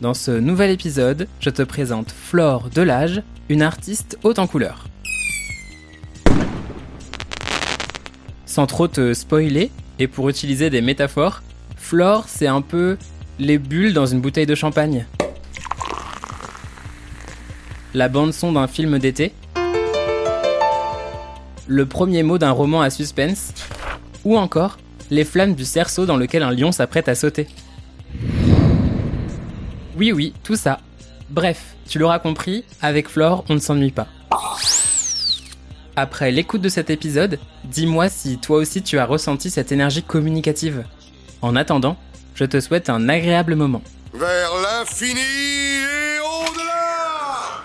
[0.00, 4.88] Dans ce nouvel épisode, je te présente Flore Delage, une artiste haute en couleur.
[8.44, 9.70] Sans trop te spoiler,
[10.00, 11.42] et pour utiliser des métaphores,
[11.76, 12.98] Flore, c'est un peu
[13.38, 15.06] les bulles dans une bouteille de champagne.
[17.94, 19.32] La bande-son d'un film d'été.
[21.68, 23.54] Le premier mot d'un roman à suspense.
[24.24, 24.78] Ou encore,
[25.10, 27.46] les flammes du cerceau dans lequel un lion s'apprête à sauter.
[29.96, 30.80] Oui, oui, tout ça.
[31.30, 34.06] Bref, tu l'auras compris, avec Flore, on ne s'ennuie pas.
[35.96, 40.84] Après l'écoute de cet épisode, dis-moi si toi aussi tu as ressenti cette énergie communicative.
[41.40, 41.96] En attendant,
[42.34, 43.82] je te souhaite un agréable moment.
[44.12, 47.62] Vers l'infini et au-delà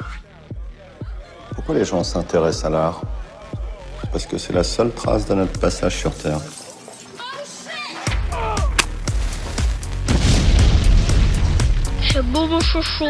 [1.55, 3.01] Pourquoi les gens s'intéressent à l'art?
[4.11, 6.39] Parce que c'est la seule trace de notre passage sur Terre.
[12.49, 13.05] Mon chouchou.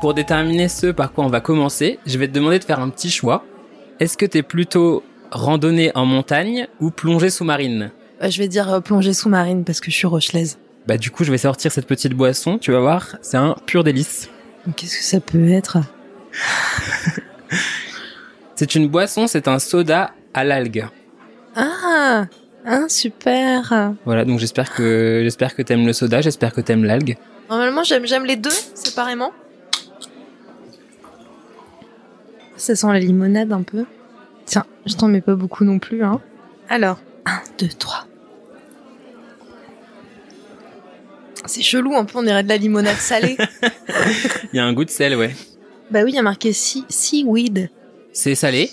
[0.00, 2.90] Pour déterminer ce par quoi on va commencer, je vais te demander de faire un
[2.90, 3.44] petit choix.
[4.00, 7.90] Est-ce que t'es plutôt randonnée en montagne ou plongée sous-marine?
[8.22, 10.58] Euh, Je vais dire euh, plongée sous-marine parce que je suis rochelaise.
[10.86, 13.84] Bah du coup je vais sortir cette petite boisson, tu vas voir, c'est un pur
[13.84, 14.28] délice.
[14.76, 15.78] Qu'est-ce que ça peut être?
[18.56, 20.86] C'est une boisson, c'est un soda à l'algue.
[21.56, 22.26] Ah,
[22.66, 23.94] ah super.
[24.04, 27.16] Voilà, donc j'espère que j'espère que t'aimes le soda, j'espère que t'aimes l'algue.
[27.50, 29.32] Normalement, j'aime j'aime les deux séparément.
[32.56, 33.84] Ça sent la limonade un peu.
[34.46, 36.20] Tiens, je t'en mets pas beaucoup non plus, hein.
[36.68, 38.06] Alors, 1, 2, 3.
[41.46, 43.36] C'est chelou, un peu, on dirait de la limonade salée.
[44.52, 45.34] Il y a un goût de sel, ouais.
[45.90, 47.68] bah oui, il y a marqué sea- seaweed.
[48.12, 48.70] C'est salé.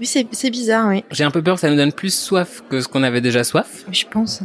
[0.00, 1.04] Oui, c'est bizarre, oui.
[1.10, 3.44] J'ai un peu peur que ça nous donne plus soif que ce qu'on avait déjà
[3.44, 3.84] soif.
[3.92, 4.40] Je pense.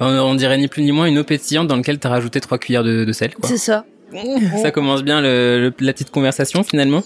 [0.00, 2.58] On, on dirait ni plus ni moins une eau pétillante dans laquelle t'as rajouté trois
[2.58, 3.30] cuillères de, de sel.
[3.44, 3.84] C'est ça.
[4.62, 7.02] Ça commence bien le, le- la petite conversation finalement.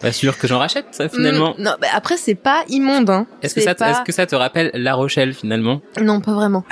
[0.00, 1.54] Pas sûr que j'en rachète ça finalement.
[1.58, 3.26] Mm, non, bah après, c'est pas immonde, hein.
[3.42, 5.80] Est-ce que ça, te- pas- est-ce que ça te rappelle La Rochelle finalement?
[6.00, 6.64] Non, pas vraiment.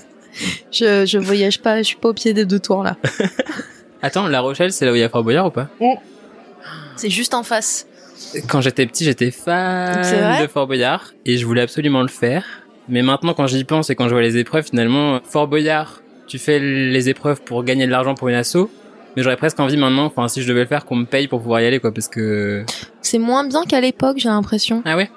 [0.72, 2.96] je, je voyage pas, je suis pas au pied des deux tours là.
[4.00, 5.68] Attends, La Rochelle, c'est là où il y a Fort Boyard ou pas?
[6.96, 7.86] C'est juste en face.
[8.48, 12.44] Quand j'étais petit, j'étais fan de Fort Boyard et je voulais absolument le faire.
[12.88, 16.38] Mais maintenant, quand j'y pense et quand je vois les épreuves, finalement, Fort Boyard, tu
[16.38, 18.68] fais les épreuves pour gagner de l'argent pour une asso.
[19.16, 21.40] Mais j'aurais presque envie maintenant, enfin, si je devais le faire, qu'on me paye pour
[21.40, 22.64] pouvoir y aller, quoi, parce que.
[23.00, 24.82] C'est moins bien qu'à l'époque, j'ai l'impression.
[24.84, 25.08] Ah ouais?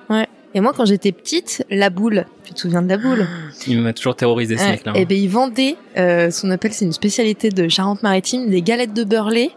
[0.53, 3.28] Et moi, quand j'étais petite, la boule, tu te souviens de la boule?
[3.68, 4.72] Il m'a toujours terrorisé ce Ouais.
[4.72, 4.94] mec-là.
[4.96, 8.94] Eh ben, ils vendaient, euh, ce qu'on appelle, c'est une spécialité de Charente-Maritime, des galettes
[8.94, 9.52] de beurre lait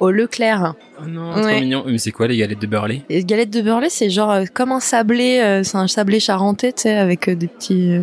[0.00, 0.74] au Leclerc.
[1.00, 1.40] Oh non, Ouais.
[1.52, 1.84] trop mignon.
[1.86, 4.72] Mais c'est quoi les galettes de lait Les galettes de lait, c'est genre euh, comme
[4.72, 7.92] un sablé, euh, c'est un sablé charentais, tu sais, avec euh, des petits...
[7.92, 8.02] euh,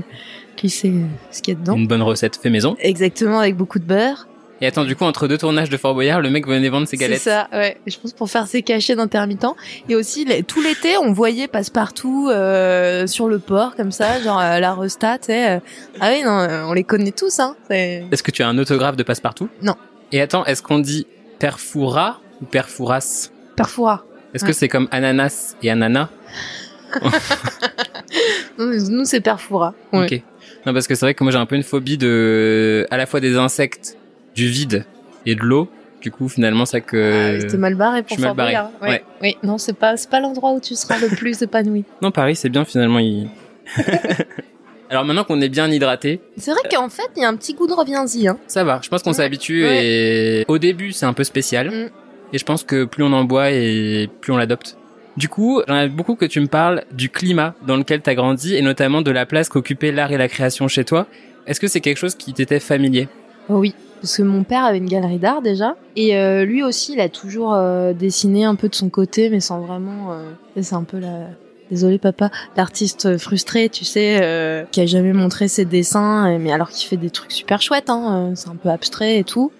[0.56, 2.76] qui sait euh, ce qu'il y a dedans Une bonne recette fait maison.
[2.80, 4.28] Exactement, avec beaucoup de beurre.
[4.62, 6.96] Et attends, du coup, entre deux tournages de Fort Boyard, le mec venait vendre ses
[6.96, 7.20] C'est galettes.
[7.22, 7.76] ça, ouais.
[7.86, 9.48] Je pense pour faire ses cachets d'intermittent.
[9.90, 14.40] Et aussi, les- tout l'été, on voyait passe-partout euh, sur le port, comme ça, genre
[14.40, 15.50] euh, la Resta, tu sais.
[15.56, 15.60] euh.
[16.00, 17.56] Ah oui, non, on les connaît tous, hein.
[17.70, 19.50] C'est- Est-ce que tu as un autographe de passe-partout?
[19.64, 19.76] Non.
[20.14, 21.08] Et attends, est-ce qu'on dit
[21.44, 24.06] perfura ou perfouras Perfoura.
[24.34, 24.52] Est-ce Ouais.
[24.52, 26.08] que c'est comme ananas et ananas
[28.58, 29.74] Nous, c'est Perfoura.
[29.92, 30.06] Ouais.
[30.06, 30.22] Ok.
[30.66, 33.06] Non, parce que c'est vrai que moi j'ai un peu une phobie de, à la
[33.06, 33.98] fois des insectes,
[34.36, 34.86] du vide
[35.26, 35.68] et de l'eau.
[36.02, 37.36] Du coup, finalement, c'est que.
[37.36, 38.56] Ah, C'était mal barré pour Fort barré.
[38.82, 38.88] Ouais.
[38.90, 39.04] Ouais.
[39.22, 41.84] Oui, non, c'est pas, pas l'endroit où tu seras le plus épanoui.
[42.02, 43.00] Non, Paris, c'est bien finalement.
[43.00, 43.28] Il...
[44.90, 47.54] Alors maintenant qu'on est bien hydraté, C'est vrai qu'en fait, il y a un petit
[47.54, 48.38] goût de reviens-y, hein.
[48.48, 48.80] ça va.
[48.84, 49.86] Je pense qu'on s'habitue Ouais.
[49.86, 51.70] et au début c'est un peu spécial.
[51.70, 51.90] Mm.
[52.34, 54.78] Et je pense que plus on en boit et plus on l'adopte.
[55.18, 58.56] Du coup, j'aimerais beaucoup que tu me parles du climat dans lequel tu as grandi
[58.56, 61.06] et notamment de la place qu'occupait l'art et la création chez toi.
[61.46, 63.08] Est-ce que c'est quelque chose qui t'était familier?
[63.50, 66.94] Oh oui, parce que mon père avait une galerie d'art déjà, et euh, lui aussi,
[66.94, 70.14] il a toujours euh, dessiné un peu de son côté, mais sans vraiment.
[70.14, 71.28] euh, C'est un peu la.
[71.74, 76.52] Désolé papa, l'artiste frustré, tu sais, euh, qui a jamais montré ses dessins, euh, mais
[76.52, 79.52] alors qu'il fait des trucs super chouettes, hein, euh, c'est un peu abstrait et tout.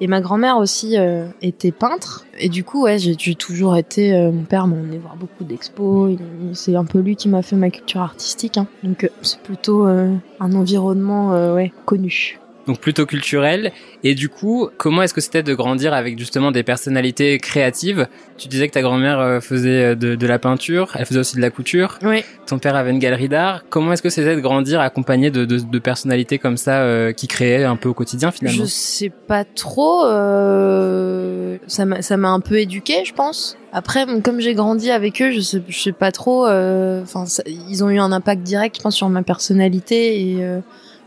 [0.00, 0.96] Et ma grand-mère aussi
[1.42, 4.14] était peintre, et du coup, ouais, j'ai toujours été.
[4.32, 6.16] mon père m'a emmené voir beaucoup d'expos.
[6.54, 8.66] C'est un peu lui qui m'a fait ma culture artistique, hein.
[8.82, 12.40] donc c'est plutôt un environnement, ouais, connu.
[12.70, 13.72] Donc plutôt culturel.
[14.04, 18.06] Et du coup, comment est-ce que c'était de grandir avec justement des personnalités créatives?
[18.38, 21.36] Tu disais que ta grand-mère euh, faisait euh, de, de la peinture, elle faisait aussi
[21.36, 21.98] de la couture.
[22.02, 22.22] Oui.
[22.46, 23.64] Ton père avait une galerie d'art.
[23.68, 27.26] Comment est-ce que c'était de grandir accompagné de, de, de personnalités comme ça euh, qui
[27.26, 28.62] créaient un peu au quotidien finalement?
[28.62, 30.06] Je sais pas trop.
[30.06, 31.58] Euh...
[31.66, 33.56] Ça m'a un peu éduqué, je pense.
[33.72, 36.46] Après, comme j'ai grandi avec eux, je sais, je sais pas trop.
[36.46, 40.60] euh, Enfin, ils ont eu un impact direct, je pense, sur ma personnalité et euh,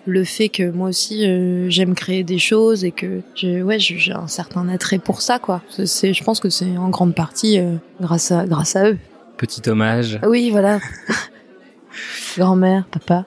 [0.06, 4.12] le fait que moi aussi euh, j'aime créer des choses et que je, ouais, j'ai
[4.12, 5.62] un certain attrait pour ça, quoi.
[5.70, 8.98] C'est- C'est, je pense que c'est en grande partie euh, grâce à grâce à eux.
[9.38, 10.20] Petit hommage.
[10.28, 10.80] Oui, voilà.
[12.38, 13.26] Grand-mère, papa.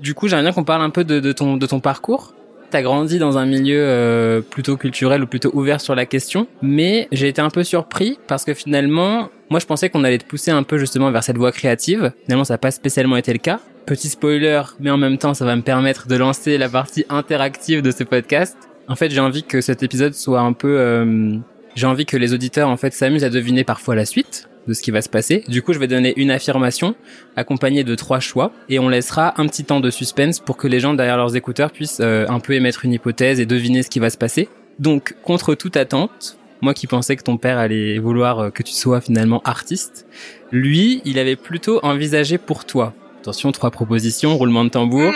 [0.00, 2.34] Du coup, j'aimerais bien qu'on parle un peu de, de ton, de ton parcours.
[2.70, 7.06] T'as grandi dans un milieu euh, plutôt culturel ou plutôt ouvert sur la question, mais
[7.12, 10.50] j'ai été un peu surpris parce que finalement, moi je pensais qu'on allait te pousser
[10.50, 12.12] un peu justement vers cette voie créative.
[12.24, 13.60] Finalement, ça n'a pas spécialement été le cas.
[13.86, 17.82] Petit spoiler, mais en même temps, ça va me permettre de lancer la partie interactive
[17.82, 18.56] de ce podcast.
[18.88, 20.78] En fait, j'ai envie que cet épisode soit un peu...
[20.78, 21.36] euh,
[21.74, 24.82] j'ai envie que les auditeurs en fait s'amusent à deviner parfois la suite de ce
[24.82, 25.42] qui va se passer.
[25.48, 26.94] Du coup, je vais donner une affirmation
[27.34, 30.78] accompagné de trois choix et on laissera un petit temps de suspense pour que les
[30.78, 33.98] gens derrière leurs écouteurs puissent euh, un peu émettre une hypothèse et deviner ce qui
[33.98, 34.48] va se passer.
[34.78, 38.72] Donc, contre toute attente, moi qui pensais que ton père allait vouloir euh, que tu
[38.72, 40.06] sois finalement artiste,
[40.52, 45.12] lui, il avait plutôt envisagé pour toi, attention, trois propositions, roulement de tambour,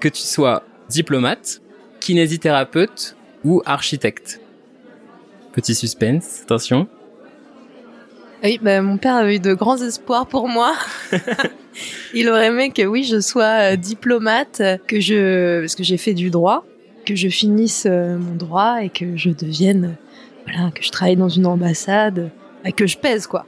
[0.00, 1.62] que tu sois diplomate,
[2.00, 4.40] kinésithérapeute ou architecte.
[5.52, 6.88] Petit suspense, attention.
[8.42, 10.74] Oui, bah, mon père avait eu de grands espoirs pour moi.
[12.14, 16.14] Il aurait aimé que oui, je sois euh, diplomate, que je, parce que j'ai fait
[16.14, 16.64] du droit,
[17.06, 19.96] que je finisse euh, mon droit et que je devienne,
[20.44, 22.30] voilà, que je travaille dans une ambassade,
[22.64, 23.46] et que je pèse quoi.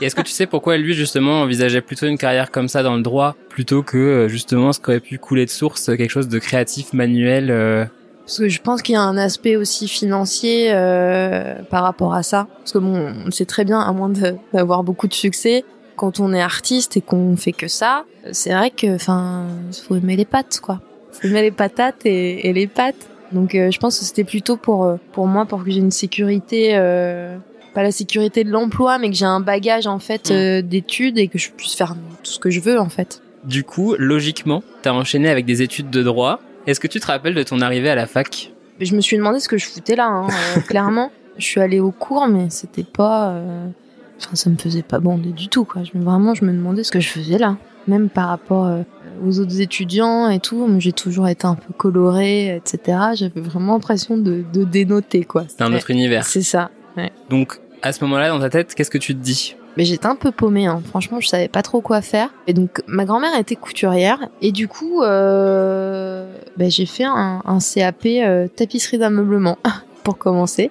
[0.00, 2.96] Et est-ce que tu sais pourquoi lui justement envisageait plutôt une carrière comme ça dans
[2.96, 6.28] le droit plutôt que euh, justement ce qui aurait pu couler de source, quelque chose
[6.28, 7.84] de créatif, manuel euh,
[8.24, 12.22] Parce que je pense qu'il y a un aspect aussi financier euh, par rapport à
[12.22, 12.46] ça.
[12.58, 14.10] Parce que bon, on sait très bien, à moins
[14.52, 15.64] d'avoir beaucoup de succès,
[15.96, 19.46] quand on est artiste et qu'on fait que ça, c'est vrai que, enfin,
[19.86, 20.80] faut aimer les pâtes, quoi.
[21.12, 23.08] Faut aimer les patates et, et les pâtes.
[23.32, 25.90] Donc, euh, je pense que c'était plutôt pour euh, pour moi, pour que j'ai une
[25.90, 27.36] sécurité, euh,
[27.72, 30.32] pas la sécurité de l'emploi, mais que j'ai un bagage en fait Mm.
[30.34, 33.22] euh, d'études et que je puisse faire tout ce que je veux en fait.
[33.44, 36.40] Du coup, logiquement, t'as enchaîné avec des études de droit.
[36.66, 38.52] Est-ce que tu te rappelles de ton arrivée à la fac?
[38.80, 41.10] Je me suis demandé ce que je foutais là, hein, euh, clairement.
[41.38, 43.30] Je suis allée au cours, mais c'était pas.
[43.30, 43.66] euh,
[44.24, 45.82] Enfin, ça me faisait pas bander du tout, quoi.
[45.82, 47.56] Je, me- vraiment, je me demandais ce que je faisais là.
[47.88, 48.70] Même par rapport
[49.26, 52.98] aux autres étudiants et tout, j'ai toujours été un peu colorée, etc.
[53.14, 55.44] J'avais vraiment l'impression de, de dénoter, quoi.
[55.48, 56.24] C'est un autre univers.
[56.24, 56.70] C'est ça.
[57.30, 60.16] Donc, à ce moment-là, dans ta tête, qu'est-ce que tu te dis Mais j'étais un
[60.16, 60.80] peu paumée, hein.
[60.88, 62.30] franchement, je savais pas trop quoi faire.
[62.46, 64.28] Et donc, ma grand-mère était couturière.
[64.40, 69.58] Et du coup, euh, ben, j'ai fait un, CAP euh, tapisserie d'ameublement
[70.04, 70.70] pour commencer.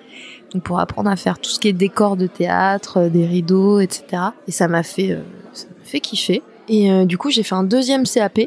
[0.54, 3.80] Donc, pour apprendre à faire tout ce qui est décor de théâtre, euh, des rideaux,
[3.80, 4.24] etc.
[4.48, 5.18] Et ça m'a fait,
[5.54, 6.42] ça m'a fait kiffer.
[6.70, 8.40] Et du coup, j'ai fait un deuxième CAP,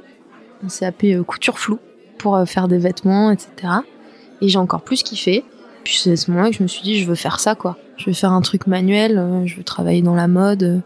[0.64, 1.78] un CAP couture floue,
[2.16, 3.50] pour faire des vêtements, etc.
[4.40, 5.44] Et j'ai encore plus kiffé.
[5.84, 7.76] Puis c'est à ce moment-là que je me suis dit, je veux faire ça, quoi.
[7.96, 10.78] Je veux faire un truc manuel, euh, je veux travailler dans la mode euh,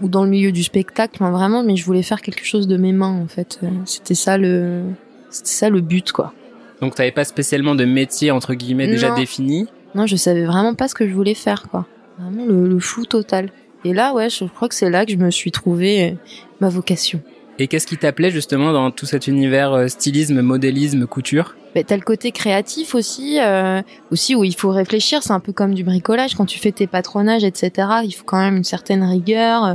[0.00, 2.76] ou dans le milieu du spectacle, enfin, vraiment, mais je voulais faire quelque chose de
[2.76, 3.60] mes mains, en fait.
[3.62, 4.82] Euh, C'était ça le,
[5.30, 6.32] c'était ça le but, quoi.
[6.80, 9.66] Donc, t'avais pas spécialement de métier, entre guillemets, déjà défini.
[9.94, 11.86] Non, je savais vraiment pas ce que je voulais faire, quoi.
[12.18, 13.50] Vraiment le, le flou total.
[13.84, 16.16] Et là, ouais, je crois que c'est là que je me suis trouvé
[16.60, 17.20] ma vocation.
[17.60, 21.56] Et qu'est-ce qui t'appelait justement dans tout cet univers euh, stylisme, modélisme, couture?
[21.74, 23.82] Mais t'as le côté créatif aussi, euh,
[24.12, 25.24] aussi où il faut réfléchir.
[25.24, 26.36] C'est un peu comme du bricolage.
[26.36, 29.74] Quand tu fais tes patronages, etc., il faut quand même une certaine rigueur, euh,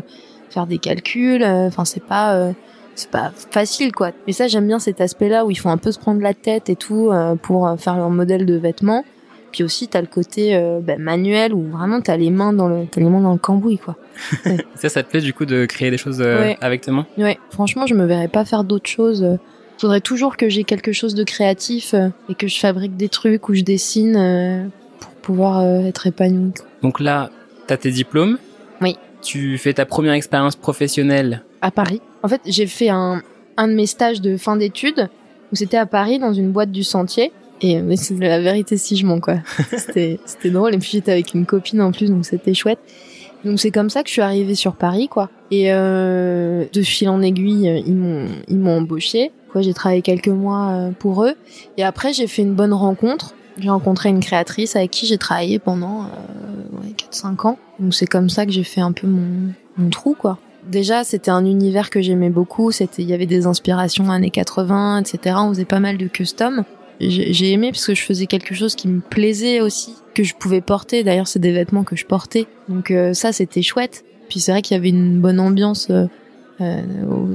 [0.50, 1.44] faire des calculs.
[1.44, 2.54] Enfin, c'est pas,
[2.96, 4.12] c'est pas facile, quoi.
[4.28, 6.70] Mais ça, j'aime bien cet aspect-là où il faut un peu se prendre la tête
[6.70, 7.12] et tout
[7.42, 9.04] pour faire leur modèle de vêtements.
[9.53, 12.86] Puis aussi, t'as le côté euh, bah, manuel où vraiment t'as les mains dans le,
[12.91, 13.95] t'as les mains dans le cambouis, quoi.
[14.75, 16.57] Ça, ça te plaît du coup de créer des choses euh, Ouais.
[16.60, 17.05] avec tes mains?
[17.17, 19.24] Ouais, franchement, je me verrais pas faire d'autres choses.
[19.24, 19.38] euh.
[19.79, 23.48] Faudrait toujours que j'ai quelque chose de créatif euh, et que je fabrique des trucs
[23.48, 26.53] ou je dessine pour pouvoir être épanouie.
[26.53, 26.65] quoi.
[26.81, 27.29] Donc là,
[27.67, 28.38] t'as tes diplômes?
[28.81, 28.98] Oui.
[29.22, 31.43] Tu fais ta première expérience professionnelle?
[31.62, 32.01] À Paris.
[32.24, 33.22] En fait, j'ai fait un,
[33.57, 35.10] un de mes stages de fin d'études
[35.51, 37.31] où c'était à Paris dans une boîte du Sentier.
[37.63, 39.38] Et mais c'est la vérité si je mens quoi.
[39.77, 42.79] C'était c'était drôle et puis j'étais avec une copine en plus donc c'était chouette.
[43.46, 45.29] Donc c'est comme ça que je suis arrivée sur Paris quoi.
[45.50, 49.32] Et euh, de fil en aiguille euh, ils m'ont ils m'ont embauché.
[49.50, 51.36] Quoi j'ai travaillé quelques mois euh, pour eux
[51.77, 53.34] et après j'ai fait une bonne rencontre.
[53.58, 57.58] J'ai rencontré une créatrice avec qui j'ai travaillé pendant euh, ouais, 4-5 ans.
[57.79, 60.38] Donc c'est comme ça que j'ai fait un peu mon, mon trou quoi.
[60.67, 62.72] Déjà, c'était un univers que j'aimais beaucoup.
[62.72, 65.36] C'était, il y avait des inspirations années 80, etc.
[65.39, 66.63] On faisait pas mal de custom.
[67.00, 70.62] J'ai aimé parce que je faisais quelque chose qui me plaisait aussi, que je pouvais
[70.62, 71.04] porter.
[71.04, 72.48] D'ailleurs, c'est des vêtements que je portais.
[72.70, 74.06] Donc euh, ça, c'était chouette.
[74.30, 76.06] Puis c'est vrai qu'il y avait une bonne ambiance euh,
[76.62, 76.82] euh,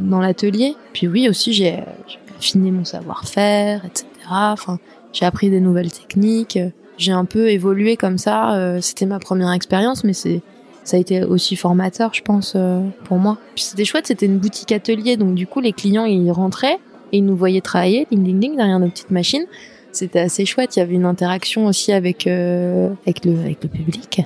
[0.02, 0.74] dans l'atelier.
[0.92, 4.06] Puis oui, aussi, j'ai j'ai affiné mon savoir-faire, etc.
[4.30, 4.78] Enfin,
[5.12, 6.58] j'ai appris des nouvelles techniques.
[6.98, 8.54] J'ai un peu évolué comme ça.
[8.54, 10.40] Euh, c'était ma première expérience, mais c'est
[10.84, 13.36] ça a été aussi formateur, je pense, euh, pour moi.
[13.54, 16.78] Puis c'était chouette, c'était une boutique atelier, donc du coup les clients ils rentraient
[17.12, 19.46] et ils nous voyaient travailler, ding ding ding, derrière nos petites machines.
[19.92, 20.76] C'était assez chouette.
[20.76, 24.20] Il y avait une interaction aussi avec euh, avec le avec le public.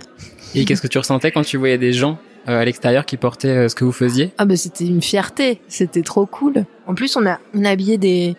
[0.54, 3.48] Et qu'est-ce que tu ressentais quand tu voyais des gens euh, à l'extérieur qui portaient
[3.48, 4.32] euh, ce que vous faisiez?
[4.38, 5.60] Ah bah c'était une fierté.
[5.68, 6.66] C'était trop cool.
[6.86, 8.36] En plus, on a on a habillé des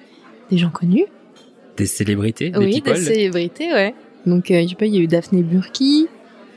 [0.52, 1.06] des gens connus.
[1.78, 3.96] Des célébrités, des oui, people des célébrités, ouais.
[4.26, 6.08] Donc euh, je sais pas, il y a eu Daphné Burki,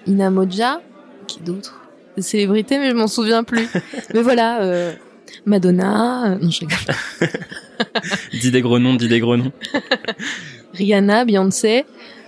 [0.07, 0.83] Ina Moja,
[1.26, 1.81] qui d'autres
[2.16, 3.66] Des célébrités, mais je m'en souviens plus.
[4.14, 4.93] mais voilà.
[5.47, 7.31] Madonna, non, je rigole.
[8.33, 9.52] Dis des gros noms, dis des gros noms.
[10.75, 11.85] Rihanna, Beyoncé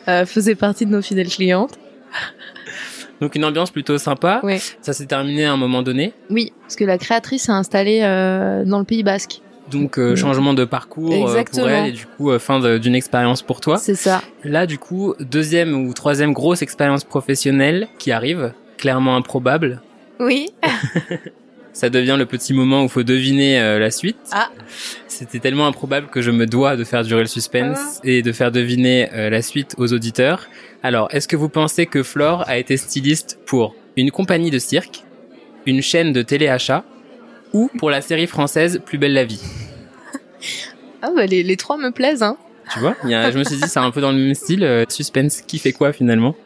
[0.08, 1.78] euh, faisaient partie de nos fidèles clientes.
[3.20, 4.40] Donc une ambiance plutôt sympa.
[4.42, 4.60] Ouais.
[4.80, 6.12] Ça s'est terminé à un moment donné.
[6.30, 9.40] Oui, parce que la créatrice s'est installée euh, dans le Pays Basque.
[9.70, 11.66] Donc euh, changement de parcours euh, Exactement.
[11.66, 13.76] pour elle et du coup euh, fin d'une expérience pour toi.
[13.76, 14.22] C'est ça.
[14.44, 19.82] Là du coup deuxième ou troisième grosse expérience professionnelle qui arrive, clairement improbable.
[20.20, 20.50] Oui.
[21.72, 24.16] Ça devient le petit moment où faut deviner euh, la suite.
[24.32, 24.48] Ah.
[25.18, 28.52] C'était tellement improbable que je me dois de faire durer le suspense et de faire
[28.52, 30.46] deviner euh, la suite aux auditeurs.
[30.84, 35.02] Alors, est-ce que vous pensez que Flore a été styliste pour une compagnie de cirque,
[35.66, 36.84] une chaîne de téléachat
[37.52, 39.42] ou pour la série française Plus belle la vie?
[41.02, 42.36] Ah bah les, les trois me plaisent, hein.
[42.72, 44.34] Tu vois il y a, Je me suis dit c'est un peu dans le même
[44.34, 44.62] style.
[44.62, 46.36] euh, suspense, qui fait quoi finalement?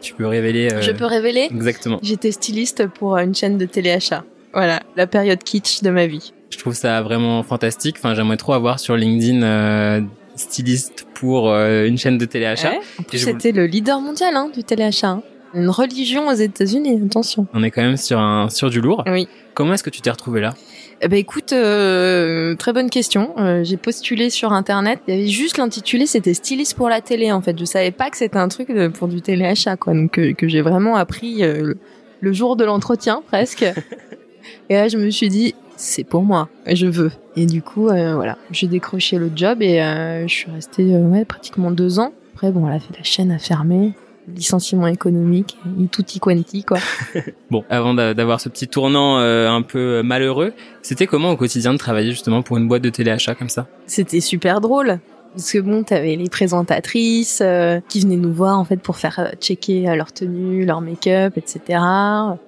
[0.00, 1.48] Tu peux révéler euh, Je peux révéler?
[1.52, 2.00] Exactement.
[2.02, 4.24] J'étais styliste pour une chaîne de téléachat.
[4.52, 6.32] Voilà, la période kitsch de ma vie.
[6.50, 7.96] Je trouve ça vraiment fantastique.
[7.98, 10.00] Enfin, j'aimerais trop avoir sur LinkedIn euh,
[10.36, 12.70] styliste pour euh, une chaîne de téléachat.
[12.70, 12.80] Ouais.
[13.00, 15.08] En plus, Et je vous- c'était le leader mondial hein, du téléachat.
[15.08, 15.22] hein.
[15.54, 17.46] Une religion aux États-Unis, attention.
[17.54, 19.04] On est quand même sur un sur du lourd.
[19.06, 19.26] Oui.
[19.54, 20.52] Comment est-ce que tu t'es retrouvé là?
[21.00, 23.32] Eh ben écoute, euh, très bonne question.
[23.38, 25.00] Euh, j'ai postulé sur internet.
[25.08, 27.58] Il y avait juste l'intitulé, c'était styliste pour la télé en fait.
[27.58, 29.94] Je savais pas que c'était un truc de- pour du téléachat quoi.
[29.94, 31.74] Donc que j'ai vraiment appris euh,
[32.20, 33.62] le jour de l'entretien presque.
[34.68, 37.10] et là je me suis dit c'est pour moi, je veux.
[37.36, 41.00] Et du coup euh, voilà, j'ai décroché le job et euh, je suis restée euh,
[41.08, 42.12] ouais pratiquement deux ans.
[42.34, 43.92] Après bon, elle a fait la chaîne a fermé,
[44.34, 46.78] licenciement économique, et tutti quanti quoi.
[47.50, 50.52] Bon, avant d'a- d'avoir ce petit tournant un peu malheureux,
[50.82, 53.66] c'était comment au quotidien de travailler justement pour une boîte de téléachat comme ça?
[53.86, 54.98] C'était super drôle.
[55.36, 59.18] Parce que bon, t'avais les présentatrices euh, qui venaient nous voir en fait pour faire
[59.18, 61.60] euh, checker euh, leur tenue, leur make-up, etc.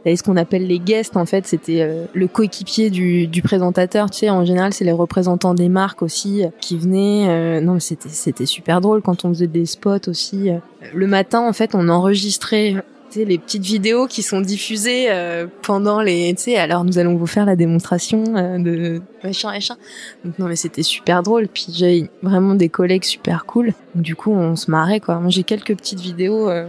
[0.02, 4.10] T'avais ce qu'on appelle les guests en fait, c'était euh, le coéquipier du, du présentateur.
[4.10, 7.26] Tu sais, en général, c'est les représentants des marques aussi euh, qui venaient.
[7.28, 10.50] euh, non, c'était c'était super drôle quand on faisait des spots aussi.
[10.94, 12.76] Le matin, en fait, on enregistrait
[13.16, 17.26] les petites vidéos qui sont diffusées euh, pendant les, tu sais, alors nous allons vous
[17.26, 19.76] faire la démonstration euh, de machin, machin.
[20.24, 21.48] Donc non, mais c'était super drôle.
[21.48, 23.72] Puis j'ai vraiment des collègues super cool.
[23.94, 25.18] Donc du coup, on se marrait quoi.
[25.20, 26.66] Moi, j'ai quelques petites vidéos euh,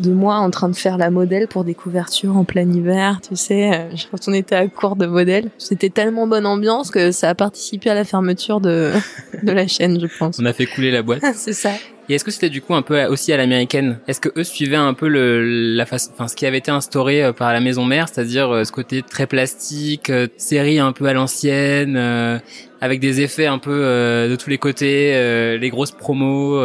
[0.00, 3.36] de moi en train de faire la modèle pour des couvertures en plein hiver, tu
[3.36, 5.50] sais, euh, quand on était à court de modèles.
[5.58, 8.92] C'était tellement bonne ambiance que ça a participé à la fermeture de
[9.42, 10.38] de la chaîne, je pense.
[10.40, 11.22] On a fait couler la boîte.
[11.34, 11.70] C'est ça.
[12.08, 13.98] Et est-ce que c'était du coup un peu aussi à l'américaine?
[14.06, 17.24] Est-ce que eux suivaient un peu le la face, enfin ce qui avait été instauré
[17.24, 21.06] euh, par la maison mère, c'est-à-dire euh, ce côté très plastique, euh, série un peu
[21.06, 22.38] à l'ancienne, euh,
[22.80, 26.58] avec des effets un peu euh, de tous les côtés, euh, les grosses promos.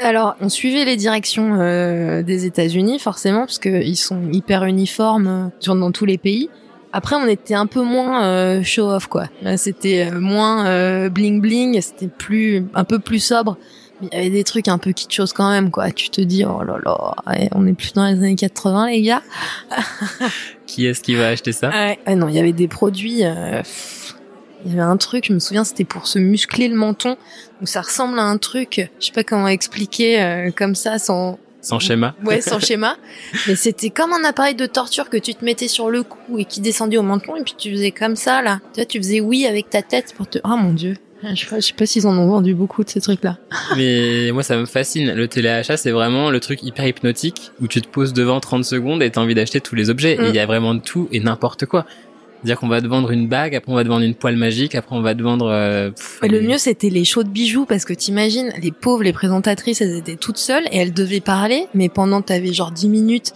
[0.00, 1.58] Alors, on suivait les directions
[2.22, 6.48] des États-Unis, forcément, parce qu'ils sont hyper uniformes dans tous les pays.
[6.94, 9.24] Après, on était un peu moins euh, show-off, quoi.
[9.56, 13.56] C'était moins euh, bling-bling, c'était plus un peu plus sobre.
[14.02, 15.90] Mais il y avait des trucs un peu kitschos quand même, quoi.
[15.90, 17.14] Tu te dis, oh là là,
[17.54, 19.22] on est plus dans les années 80, les gars.
[20.66, 21.68] Qui est-ce qui va acheter ça?
[21.70, 21.98] Ouais.
[22.06, 23.24] Ah non, il y avait des produits.
[23.24, 23.62] euh,
[24.64, 27.16] Il y avait un truc, je me souviens, c'était pour se muscler le menton.
[27.60, 31.38] Donc ça ressemble à un truc, je sais pas comment expliquer, euh, comme ça, sans,
[31.60, 32.14] Sans schéma.
[32.24, 32.96] ouais, sans schéma.
[33.46, 36.44] Mais c'était comme un appareil de torture que tu te mettais sur le cou et
[36.44, 38.60] qui descendait au menton et puis tu faisais comme ça, là.
[38.72, 40.38] Tu vois, tu faisais oui avec ta tête pour te...
[40.44, 40.96] Oh mon dieu.
[41.22, 43.38] Je sais pas, je sais pas s'ils en ont vendu beaucoup de ces trucs-là.
[43.76, 45.12] Mais moi ça me fascine.
[45.14, 49.02] Le téléachat c'est vraiment le truc hyper hypnotique où tu te poses devant 30 secondes
[49.02, 50.16] et t'as envie d'acheter tous les objets.
[50.16, 50.24] Mm.
[50.24, 51.86] Et il y a vraiment de tout et n'importe quoi.
[52.42, 54.74] C'est-à-dire qu'on va te vendre une bague, après on va te vendre une poêle magique,
[54.74, 55.46] après on va te vendre...
[55.48, 59.12] euh, pff, le mieux, c'était les shows de bijoux parce que t'imagines, les pauvres, les
[59.12, 63.32] présentatrices, elles étaient toutes seules et elles devaient parler, mais pendant t'avais genre 10 minutes,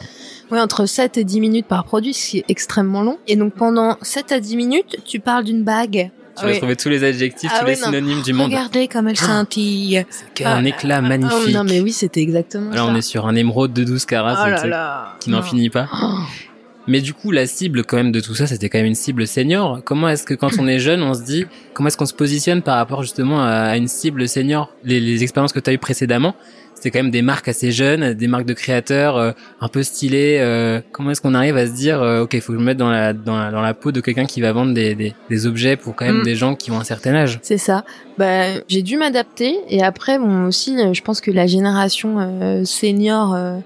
[0.50, 3.18] ouais, entre 7 et 10 minutes par produit, ce qui est extrêmement long.
[3.28, 6.10] Et donc pendant 7 à 10 minutes, tu parles d'une bague.
[6.38, 6.58] Tu vas Oui.
[6.58, 7.86] trouver tous les adjectifs, Ah tous oui, les non.
[7.86, 8.46] synonymes du monde.
[8.50, 10.04] Regardez comme elle scintille.
[10.34, 11.38] Quel un éclat magnifique.
[11.46, 12.84] Oh, non mais oui, c'était exactement Là ça.
[12.86, 15.16] on est sur un émeraude de 12 carats oh là là.
[15.20, 15.88] qui n'en finit pas.
[16.02, 16.18] Oh.
[16.88, 19.26] Mais du coup, la cible quand même de tout ça, c'était quand même une cible
[19.26, 19.80] senior.
[19.84, 22.62] Comment est-ce que quand on est jeune, on se dit, comment est-ce qu'on se positionne
[22.62, 24.70] par rapport justement à une cible senior?
[24.84, 26.34] Les, les expériences que tu as eues précédemment,
[26.78, 30.38] c'est quand même des marques assez jeunes, des marques de créateurs euh, un peu stylées.
[30.40, 32.66] euh, comment est-ce qu'on arrive à se dire, euh, ok, il faut que je me
[32.66, 35.14] mette dans la dans la, dans la peau de quelqu'un qui va vendre des, des,
[35.30, 36.24] des objets pour quand même Mm.
[36.24, 37.38] des gens qui ont un certain âge?
[37.42, 37.84] C'est ça.
[38.18, 42.64] Bah, j'ai dû m'adapter et après, bon aussi, euh, je pense que la génération euh,
[42.66, 43.56] senior, euh,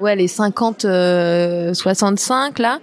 [0.00, 2.78] ouais, les 50, euh, 65 là.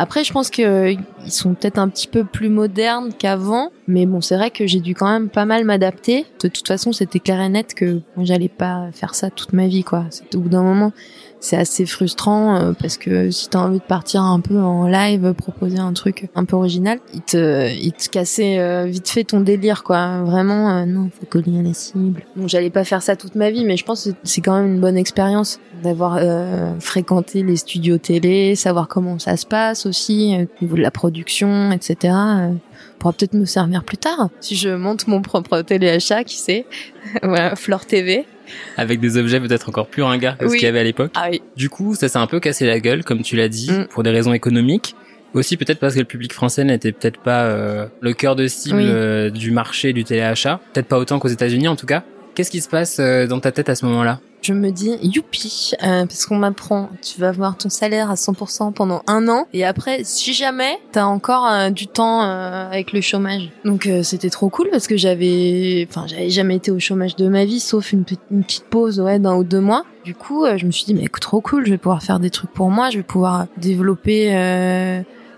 [0.00, 4.06] Après, je pense que euh, ils sont peut-être un petit peu plus modernes qu'avant, mais
[4.06, 6.24] bon, c'est vrai que j'ai dû quand même pas mal m'adapter.
[6.40, 9.82] De toute façon, c'était clair et net que j'allais pas faire ça toute ma vie,
[9.82, 10.04] quoi.
[10.10, 10.92] C'est au bout d'un moment,
[11.40, 15.34] c'est assez frustrant euh, parce que si t'as envie de partir un peu en live,
[15.34, 19.40] proposer un truc un peu original, il te, il te cassait euh, vite fait ton
[19.40, 20.22] délire, quoi.
[20.22, 22.24] Vraiment, euh, non, faut coller la cible.
[22.36, 24.74] Bon, j'allais pas faire ça toute ma vie, mais je pense que c'est quand même
[24.74, 30.34] une bonne expérience d'avoir euh, fréquenté les studios télé, savoir comment ça se passe aussi,
[30.34, 32.14] euh, au niveau de la production, etc.
[32.14, 32.52] Euh,
[32.98, 36.66] pourra peut-être me servir plus tard si je monte mon propre téléachat, qui sait?
[37.22, 38.26] voilà, Flore TV.
[38.76, 41.12] Avec des objets peut-être encore plus ringards que ce qu'il y avait à l'époque.
[41.14, 41.42] Ah oui.
[41.56, 43.86] Du coup, ça s'est un peu cassé la gueule, comme tu l'as dit, Mm.
[43.90, 44.94] pour des raisons économiques.
[45.34, 48.76] Aussi peut-être parce que le public français n'était peut-être pas euh, le cœur de cible
[48.78, 48.86] Oui.
[48.88, 50.58] euh, du marché du téléachat.
[50.72, 52.02] Peut-être pas autant qu'aux États-Unis en tout cas.
[52.34, 54.20] Qu'est-ce qui se passe euh, dans ta tête à ce moment-là?
[54.40, 58.72] Je me dis youpi euh, parce qu'on m'apprend tu vas avoir ton salaire à 100%
[58.72, 63.00] pendant un an et après si jamais t'as encore euh, du temps euh, avec le
[63.00, 63.50] chômage.
[63.64, 67.28] Donc euh, c'était trop cool parce que j'avais enfin j'avais jamais été au chômage de
[67.28, 69.84] ma vie sauf une, petite- pause ouais d'un ou deux mois.
[70.04, 72.30] Du coup euh, je me suis dit mais trop cool je vais pouvoir faire des
[72.30, 74.28] trucs pour moi je vais pouvoir développer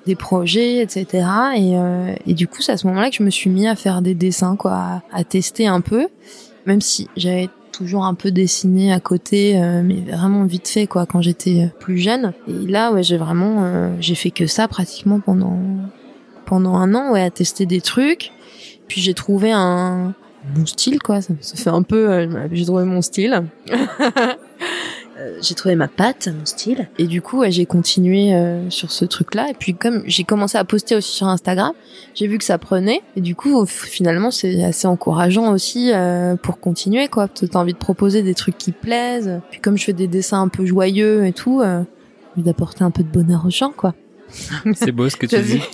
[0.06, 1.06] des projets, etc.
[1.56, 1.74] Et,
[2.26, 4.14] et du coup, c'est à ce moment-là que je me suis mis à faire des
[4.14, 6.08] dessins, quoi, à tester un peu,
[6.66, 11.06] même si j'avais toujours un peu dessiné à côté, euh, mais vraiment vite fait, quoi,
[11.06, 12.32] quand j'étais euh, plus jeune.
[12.48, 15.58] Et là, ouais, j'ai vraiment, euh, j'ai fait que ça pratiquement pendant
[16.46, 18.32] pendant un an, ouais, à tester des trucs.
[18.88, 20.14] Puis j'ai trouvé un
[20.56, 21.20] mon style, quoi.
[21.20, 23.44] Ça, ça fait un peu, euh, j'ai trouvé mon style.
[25.40, 26.88] J'ai trouvé ma patte, mon style.
[26.98, 29.48] Et du coup, ouais, j'ai continué euh, sur ce truc-là.
[29.50, 31.72] Et puis comme j'ai commencé à poster aussi sur Instagram,
[32.14, 33.00] j'ai vu que ça prenait.
[33.16, 37.28] Et du coup, finalement, c'est assez encourageant aussi euh, pour continuer, quoi.
[37.28, 39.40] T'as envie de proposer des trucs qui plaisent.
[39.50, 41.82] Puis comme je fais des dessins un peu joyeux et tout, euh,
[42.36, 43.94] d'apporter un peu de bonheur aux gens, quoi.
[44.74, 45.62] C'est beau ce que tu dis.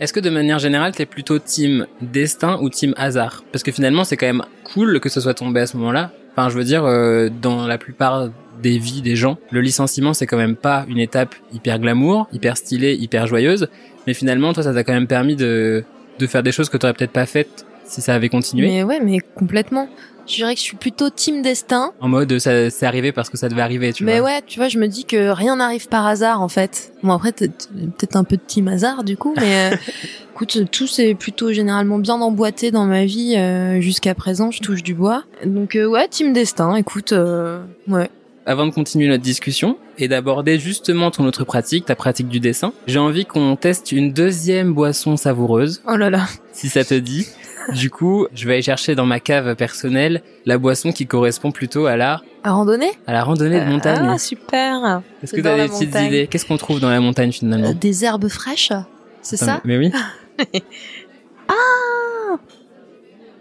[0.00, 3.42] Est-ce que de manière générale, t'es plutôt team destin ou team hasard?
[3.50, 6.12] Parce que finalement, c'est quand même cool que ce soit tombé à ce moment-là.
[6.32, 8.28] Enfin, je veux dire, euh, dans la plupart
[8.62, 12.56] des vies des gens, le licenciement, c'est quand même pas une étape hyper glamour, hyper
[12.56, 13.68] stylée, hyper joyeuse.
[14.06, 15.84] Mais finalement, toi, ça t'a quand même permis de,
[16.18, 18.66] de faire des choses que t'aurais peut-être pas faites si ça avait continué.
[18.68, 19.88] Mais ouais, mais complètement.
[20.26, 21.92] Je dirais que je suis plutôt team destin.
[22.00, 24.28] En mode, ça, c'est arrivé parce que ça devait arriver, tu mais vois.
[24.28, 26.92] ouais, tu vois, je me dis que rien n'arrive par hasard en fait.
[27.02, 29.76] Bon après peut-être un peu de team hasard du coup, mais euh,
[30.34, 34.50] écoute, tout c'est plutôt généralement bien emboîté dans ma vie euh, jusqu'à présent.
[34.50, 35.24] Je touche du bois.
[35.46, 36.74] Donc euh, ouais, team destin.
[36.76, 38.10] Écoute, euh, ouais.
[38.48, 42.72] Avant de continuer notre discussion et d'aborder justement ton autre pratique, ta pratique du dessin,
[42.86, 46.24] j'ai envie qu'on teste une deuxième boisson savoureuse, Oh là là.
[46.52, 47.26] si ça te dit.
[47.74, 51.84] Du coup, je vais aller chercher dans ma cave personnelle la boisson qui correspond plutôt
[51.84, 54.08] à la, À randonner à la randonnée de montagne.
[54.08, 55.02] Ah super.
[55.22, 56.26] Est-ce que t'as la des petites idées?
[56.26, 57.68] Qu'est-ce qu'on trouve dans la montagne finalement?
[57.68, 58.72] Euh, des herbes fraîches,
[59.20, 59.60] c'est ça?
[59.66, 59.92] Mais oui.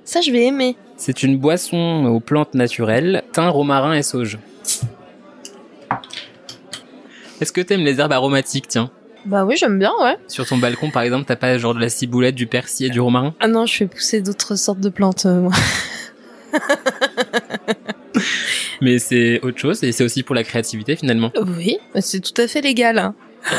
[0.04, 0.76] Ça je vais aimer.
[0.98, 4.38] C'est une boisson aux plantes naturelles, thym, romarin et sauge.
[7.42, 8.90] Est-ce que t'aimes les herbes aromatiques, tiens?
[9.26, 10.18] Bah oui, j'aime bien, ouais.
[10.28, 13.00] Sur ton balcon, par exemple, t'as pas genre de la ciboulette, du persil et du
[13.00, 13.34] romarin?
[13.40, 15.52] Ah non, je fais pousser d'autres sortes de plantes, euh, moi.
[18.82, 21.32] Mais c'est autre chose et c'est aussi pour la créativité finalement.
[21.58, 22.98] Oui, c'est tout à fait légal.
[23.00, 23.16] hein.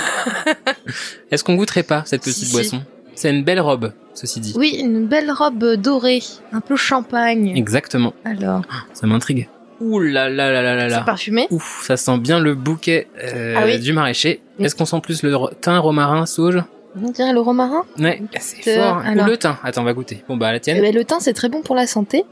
[1.30, 2.52] Est-ce qu'on goûterait pas cette petite Si, si.
[2.52, 2.82] boisson?
[3.14, 4.54] C'est une belle robe, ceci dit.
[4.56, 7.52] Oui, une belle robe dorée, un peu champagne.
[7.56, 8.14] Exactement.
[8.24, 8.62] Alors,
[8.94, 9.48] Ça m'intrigue.
[9.80, 13.54] Ouh là là là là là c'est parfumé Ouf, ça sent bien le bouquet euh,
[13.56, 13.78] Ah oui.
[13.78, 14.40] du maraîcher.
[14.58, 14.64] Oui.
[14.66, 16.62] Est-ce qu'on sent plus le thym, romarin, sauge?
[17.00, 17.84] On dirait le romarin.
[17.98, 18.98] Ouais, c'est Euh, fort.
[18.98, 19.26] alors.
[19.26, 19.56] Ou le thym.
[19.62, 20.24] Attends, on va goûter.
[20.28, 20.80] Bon bah la Eh tienne.
[20.80, 22.24] ben, le thym, c'est très bon pour la santé.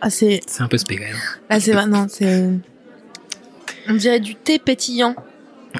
[0.00, 0.40] Ah, c'est.
[0.46, 1.16] C'est un peu spé quand même.
[1.48, 2.48] Ah, c'est maintenant, c'est.
[3.88, 5.14] On dirait du thé pétillant.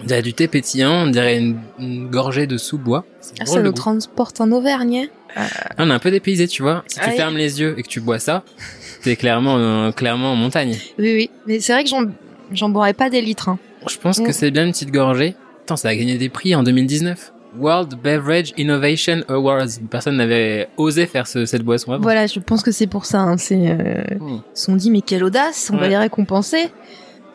[0.00, 3.04] On dirait du thé pétillant, on dirait une, une gorgée de sous-bois.
[3.40, 5.08] Ah, ça nous transporte en Auvergne.
[5.78, 6.82] On est un peu dépaysé, tu vois.
[6.86, 8.42] Si tu Ah fermes les yeux et que tu bois ça,
[9.02, 10.76] t'es clairement, euh, clairement en montagne.
[10.98, 11.30] Oui, oui.
[11.46, 12.04] Mais c'est vrai que j'en,
[12.52, 13.48] j'en boirais pas des litres.
[13.48, 13.58] Hein.
[13.88, 14.32] Je pense que Mm.
[14.32, 15.34] c'est bien une petite gorgée.
[15.64, 17.32] Attends, ça a gagné des prix en 2019.
[17.58, 19.66] World Beverage Innovation Awards.
[19.90, 22.02] Personne n'avait osé faire ce- cette boisson avant.
[22.02, 23.20] Voilà, je pense que c'est pour ça.
[23.20, 23.36] Hein.
[23.38, 24.28] C'est, euh, Mm.
[24.54, 26.68] Ils se sont dit, mais quelle audace, on va les récompenser.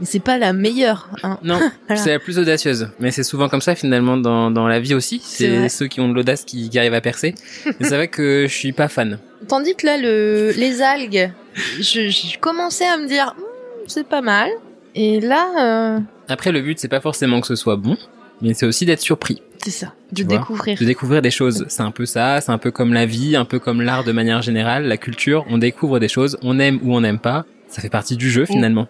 [0.01, 1.07] Mais c'est pas la meilleure.
[1.23, 1.37] Hein.
[1.43, 2.01] Non, Voilà.
[2.01, 2.89] c'est la plus audacieuse.
[2.99, 5.21] Mais c'est souvent comme ça finalement dans, dans la vie aussi.
[5.23, 7.35] C'est ceux qui ont de l'audace qui, qui arrivent à percer.
[7.65, 9.19] Mais c'est vrai que je suis pas fan.
[9.47, 11.31] Tandis que là, le, les algues,
[11.79, 14.49] je, je commençais à me dire, Hmm, c'est pas mal.
[14.95, 17.97] Et là, euh, Après, le but, c'est pas forcément que ce soit bon,
[18.41, 20.77] mais c'est aussi d'être surpris, c'est ça, de découvrir.
[20.79, 21.65] de découvrir des choses.
[21.69, 24.11] C'est un peu ça, c'est un peu comme la vie, un peu comme l'art de
[24.11, 25.45] manière générale, la culture.
[25.49, 27.45] On découvre des choses, on aime ou on n'aime pas.
[27.67, 28.87] Ça fait partie du jeu finalement.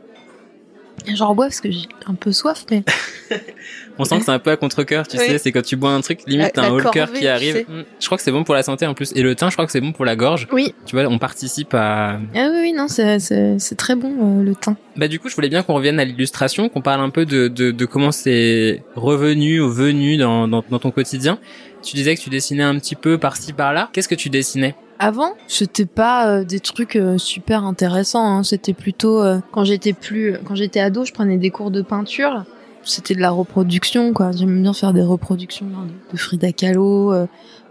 [1.15, 2.83] J'en bois parce que j'ai un peu soif, mais
[3.97, 5.25] On sent que c'est un peu à contre-cœur, tu Oui.
[5.25, 7.27] sais, c'est quand tu bois un truc, limite La- t'as un haut cœur qui tu
[7.27, 7.53] arrive.
[7.55, 7.65] sais.
[7.67, 7.83] Mm.
[7.99, 9.11] Je crois que c'est bon pour la santé en plus.
[9.15, 10.47] Et le thym, je crois que c'est bon pour la gorge.
[10.51, 10.73] oui.
[10.85, 12.19] Tu vois, on participe à...
[12.35, 14.75] Ah oui, oui, non, c'est- très bon euh, le thym.
[14.95, 17.47] Bah du coup, je voulais bien qu'on revienne à l'illustration, qu'on parle un peu de,
[17.47, 21.37] de, de comment c'est revenu ou venu dans, dans, dans ton quotidien.
[21.83, 23.89] Tu disais que tu dessinais un petit peu par-ci par-là.
[23.93, 24.75] Qu'est-ce que tu dessinais?
[25.03, 28.37] Avant, c'était pas euh, des trucs euh, super intéressants.
[28.37, 28.43] Hein.
[28.43, 32.45] C'était plutôt euh, quand j'étais plus, quand j'étais ado, je prenais des cours de peinture.
[32.83, 34.31] C'était de la reproduction, quoi.
[34.31, 37.15] J'aimais bien faire des reproductions hein, de, Frida Kahlo,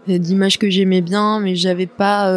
[0.07, 2.29] d'images que j'aimais bien, mais j'avais pas.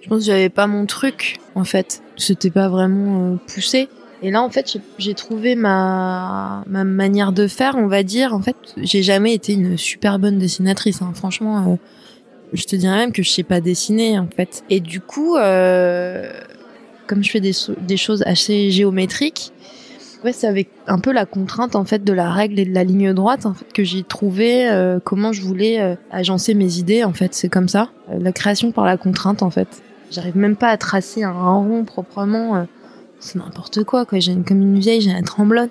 [0.00, 2.00] je pense que j'avais pas mon truc, en fait.
[2.16, 3.88] C'était pas vraiment poussé.
[4.22, 8.34] Et là, en fait, j'ai- trouvé ma ma manière de faire, on va dire.
[8.34, 11.02] En fait, j'ai jamais été une super bonne dessinatrice.
[11.02, 11.12] Hein.
[11.14, 11.78] Franchement.
[12.52, 14.64] Je te dirais même que je sais pas dessiner en fait.
[14.70, 16.30] Et du coup, euh,
[17.06, 19.52] comme je fais des, choses assez géométriques,
[20.24, 22.84] ouais, c'est avec un peu la contrainte en fait de la règle et de la
[22.84, 27.02] ligne droite en fait que j'ai trouvé euh, comment je voulais euh, agencer mes idées
[27.02, 27.34] en fait.
[27.34, 29.82] C'est comme ça, Euh, la création par la contrainte en fait.
[30.10, 32.66] J'arrive même pas à tracer un, rond proprement.
[33.18, 34.18] c'est n'importe quoi quoi.
[34.18, 35.70] J'ai comme une vieille, j'ai un tremblote.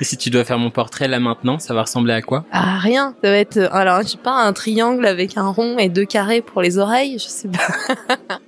[0.00, 2.44] Et si tu dois faire mon portrait là maintenant, ça va ressembler à quoi?
[2.52, 5.76] Ah rien, ça va être euh, alors je sais pas un triangle avec un rond
[5.78, 8.38] et deux carrés pour les oreilles, je sais pas.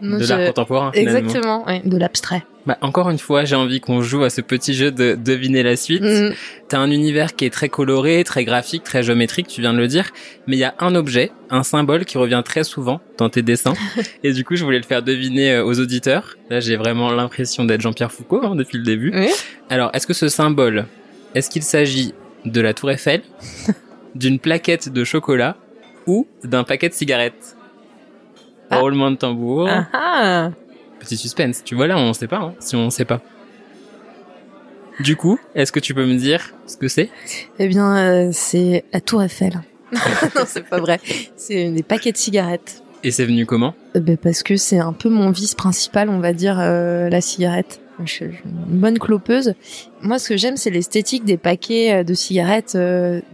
[0.00, 1.18] Non, De je- l'art contemporain finalement.
[1.18, 2.44] Exactement, ouais, de l'abstrait.
[2.64, 5.76] Bah, encore une fois, j'ai envie qu'on joue à ce petit jeu de deviner la
[5.76, 6.02] suite.
[6.02, 6.30] Mm.
[6.68, 9.88] T'as un univers qui est très coloré, très graphique, très géométrique, tu viens de le
[9.88, 10.10] dire,
[10.46, 13.74] mais il y a un objet, un symbole qui revient très souvent dans tes dessins.
[14.22, 16.36] et du coup, je voulais le faire deviner euh, aux auditeurs.
[16.50, 19.12] Là, j'ai vraiment l'impression d'être Jean-Pierre Foucault hein, depuis le début.
[19.12, 19.30] Oui.
[19.68, 20.86] Alors, est-ce que ce symbole,
[21.34, 23.22] est-ce qu'il s'agit de la tour Eiffel,
[24.14, 25.56] d'une plaquette de chocolat
[26.06, 27.56] ou d'un paquet de cigarettes?
[28.70, 28.78] Ah.
[28.78, 29.68] Roulement de tambour.
[29.68, 30.50] Ah ah.
[31.02, 31.62] Petit suspense.
[31.64, 33.20] Tu vois là, on sait pas, hein, si on sait pas.
[35.00, 37.08] Du coup, est-ce que tu peux me dire ce que c'est?
[37.58, 39.60] Eh bien, euh, c'est la Tour Eiffel.
[39.92, 41.00] non, c'est pas vrai.
[41.36, 42.82] C'est des paquets de cigarettes.
[43.04, 43.74] Et c'est venu comment?
[43.96, 47.20] Euh, ben, parce que c'est un peu mon vice principal, on va dire, euh, la
[47.20, 47.80] cigarette.
[48.04, 49.54] Je suis une bonne clopeuse.
[50.02, 52.76] Moi, ce que j'aime, c'est l'esthétique des paquets euh, de cigarettes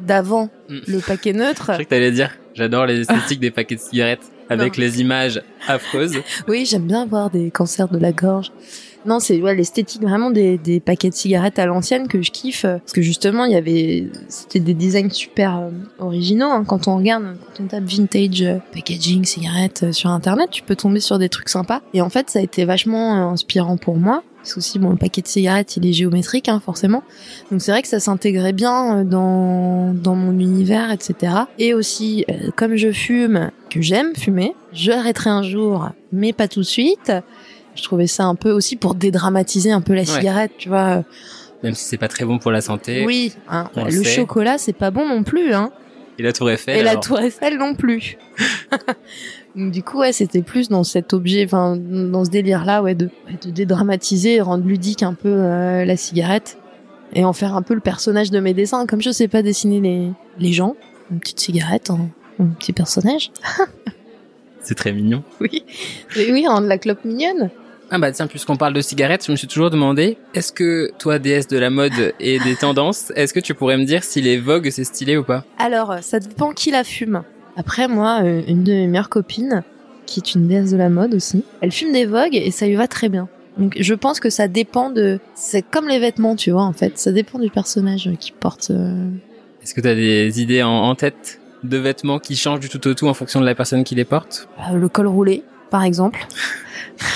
[0.01, 0.79] d'avant Mm.
[0.87, 1.63] le paquet neutre.
[1.69, 2.37] Je crois que t'allais dire.
[2.55, 4.85] J'adore les esthétiques des paquets de cigarettes avec Non.
[4.85, 6.19] les images affreuses.
[6.49, 8.51] Oui, j'aime bien voir des cancers de la gorge.
[9.07, 12.65] Non, c'est ouais, l'esthétique vraiment des, des paquets de cigarettes à l'ancienne que je kiffe.
[12.65, 16.47] euh, Parce que justement, il y avait, c'était des designs super euh, originaux.
[16.51, 16.65] hein.
[16.67, 20.75] Quand on regarde, quand on tape vintage euh, packaging cigarettes euh, sur internet, tu peux
[20.77, 21.81] tomber sur des trucs sympas.
[21.95, 24.23] Et en fait, ça a été vachement inspirant pour moi.
[24.49, 27.03] Parce que aussi, bon, le paquet de cigarettes, il est géométrique, hein, forcément.
[27.51, 31.35] Donc c'est vrai que ça s'intégrait bien euh, dans, dans mon univers, etc.
[31.59, 36.49] Et aussi, euh, comme je fume, que j'aime fumer, je arrêterai un jour, mais pas
[36.49, 37.13] tout de suite.
[37.75, 41.05] Je trouvais ça un peu aussi pour dédramatiser un peu la cigarette, tu vois.
[41.63, 43.05] Même si c'est pas très bon pour la santé.
[43.05, 45.73] Oui, hein, le chocolat, c'est pas bon non plus, hein.
[46.19, 46.79] Et la tour Eiffel.
[46.79, 48.17] Et la tour Eiffel non plus.
[49.57, 53.11] Donc, du coup, ouais, c'était plus dans cet objet, enfin, dans ce délire-là, ouais, de,
[53.47, 56.59] dédramatiser, rendre ludique un peu euh, la cigarette
[57.15, 58.87] et en faire un peu le personnage de mes dessins.
[58.87, 60.77] Comme je sais pas dessiner les, les gens,
[61.11, 62.09] une petite cigarette, un,
[62.39, 63.33] un petit personnage.
[64.63, 65.23] C'est très mignon.
[65.41, 65.65] Oui,
[66.17, 67.51] Mais oui, de la clope mignonne.
[67.91, 71.19] Ah bah tiens, puisqu'on parle de cigarettes, je me suis toujours demandé, est-ce que toi,
[71.19, 74.37] déesse de la mode et des tendances, est-ce que tu pourrais me dire si les
[74.37, 75.45] Vogue c'est stylé ou pas?
[75.59, 77.23] Alors, ça dépend qui la fume.
[77.59, 79.63] Après, moi, euh, une de mes meilleures copines,
[80.07, 82.77] qui est une déesse de la mode aussi, elle fume des Vogue et ça lui
[82.77, 83.29] va très bien.
[83.59, 85.19] Donc, je pense que ça dépend de.
[85.35, 86.97] C'est comme les vêtements, tu vois, en fait.
[86.99, 88.71] Ça dépend du personnage qui porte.
[88.71, 89.09] euh,
[89.63, 92.95] Est-ce que t'as des idées en, en tête de vêtements qui changent du tout au
[92.95, 94.49] tout en fonction de la personne qui les porte?
[94.73, 96.25] Euh, le col roulé, par exemple.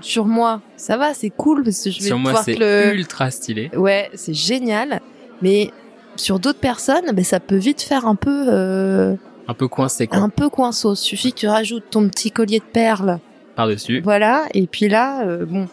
[0.00, 2.94] Sur moi, ça va, c'est cool parce que je vais Sur moi, c'est le.
[2.94, 3.70] ultra stylé.
[3.76, 5.00] Ouais, c'est génial.
[5.42, 5.70] Mais
[6.16, 8.46] sur d'autres personnes, ben, ça peut vite faire un peu.
[8.48, 9.14] euh,
[9.48, 10.94] Un peu coincé, quoi, un peu coinceau.
[10.94, 13.18] Suffit que tu rajoutes ton petit collier de perles,
[13.54, 14.00] par-dessus.
[14.02, 14.44] voilà.
[14.54, 15.68] Et puis là, euh, bon,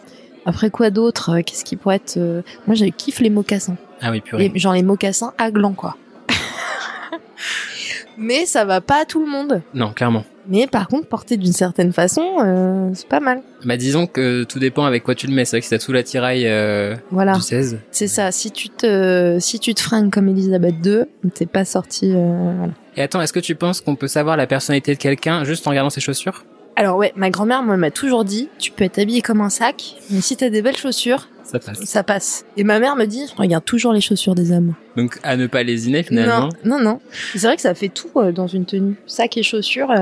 [0.46, 2.18] après quoi d'autre euh, Qu'est-ce qui pourrait être
[2.66, 4.48] Moi, je kiffe les mocassins, Ah oui, purée.
[4.48, 5.96] les, genre les mocassins à gland, quoi.
[8.16, 9.62] Mais ça va pas à tout le monde.
[9.74, 10.24] Non, clairement.
[10.48, 13.40] Mais par contre, porté d'une certaine façon, euh, c'est pas mal.
[13.64, 15.44] Bah disons que tout dépend avec quoi tu le mets.
[15.44, 17.32] C'est vrai que si t'as sous l'attirail euh, Voilà.
[17.34, 17.78] du 16.
[17.90, 18.30] C'est ça.
[18.32, 21.04] Si tu te, si tu te fringues comme Elisabeth II,
[21.34, 22.12] t'es pas sorti.
[22.14, 22.72] euh, voilà.
[22.96, 25.70] Et attends, est-ce que tu penses qu'on peut savoir la personnalité de quelqu'un juste en
[25.70, 26.44] regardant ses chaussures?
[26.76, 29.94] Alors ouais, ma grand-mère moi m'a toujours dit, tu peux être habillé comme un sac,
[30.10, 31.78] mais si t'as des belles chaussures, Ça passe.
[31.84, 32.44] ça passe.
[32.56, 34.74] Et ma mère me dit, regarde toujours les chaussures des hommes.
[34.96, 36.48] Donc à ne pas lésiner finalement.
[36.64, 37.00] Non, non, non.
[37.36, 38.96] C'est vrai que ça fait tout euh, dans une tenue.
[39.06, 39.92] Sac et chaussures.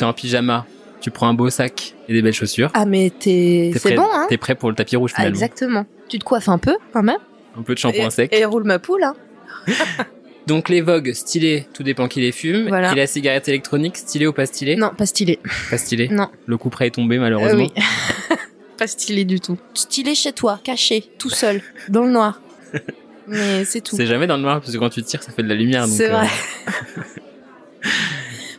[0.00, 0.64] T'es en pyjama,
[1.02, 2.70] tu prends un beau sac et des belles chaussures.
[2.72, 4.24] Ah mais t'es, c'est prêt- bon hein.
[4.30, 5.34] T'es prêt pour le tapis rouge Ah, finalement.
[5.34, 5.86] exactement.
[6.08, 7.18] Tu te coiffes un peu quand même.
[7.54, 8.32] Un peu de shampoing sec.
[8.32, 9.14] Et roule ma poule hein.
[10.46, 12.68] Donc les Vogue stylés, tout dépend qui les fume.
[12.68, 12.92] Voilà.
[12.92, 14.74] Et la cigarette électronique, stylée ou pas stylée?
[14.76, 15.38] Non, pas stylé.
[15.68, 16.08] Pas stylée.
[16.08, 16.30] Non.
[16.46, 17.68] Le coup près est tombé Euh, malheureusement.
[17.76, 17.82] oui.
[18.78, 19.58] pas stylé du tout.
[19.74, 21.60] Stylé chez toi, caché, tout seul,
[21.90, 22.40] dans le noir.
[23.28, 23.96] Mais c'est tout.
[23.96, 25.84] C'est jamais dans le noir parce que quand tu tires, ça fait de la lumière.
[25.86, 26.28] C'est euh, vrai.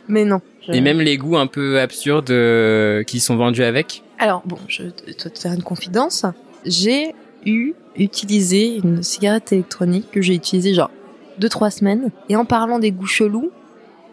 [0.06, 0.40] Mais non.
[0.66, 4.02] Je- Et même les goûts un peu absurdes euh, qui sont vendus avec.
[4.18, 6.24] Alors bon, je dois te faire une confidence.
[6.64, 10.90] J'ai eu utilisé une cigarette électronique que j'ai utilisée genre
[11.38, 12.10] deux trois semaines.
[12.28, 13.50] Et en parlant des goûts chelous,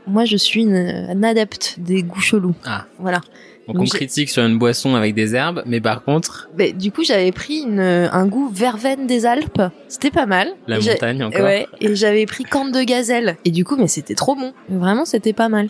[0.08, 2.56] moi je suis une, un adepte des goûts chelous.
[2.66, 2.86] Ah.
[2.98, 3.22] Voilà.
[3.68, 6.92] Donc, Donc on critique sur une boisson avec des herbes, mais par contre, Mais du
[6.92, 9.62] coup j'avais pris une, un goût verveine des Alpes.
[9.88, 10.50] C'était pas mal.
[10.68, 11.42] la montagne encore.
[11.42, 13.38] Ouais, et j'avais pris corne de gazelle.
[13.46, 14.54] Et du coup, mais c'était trop bon.
[14.70, 15.70] Vraiment, c'était pas mal.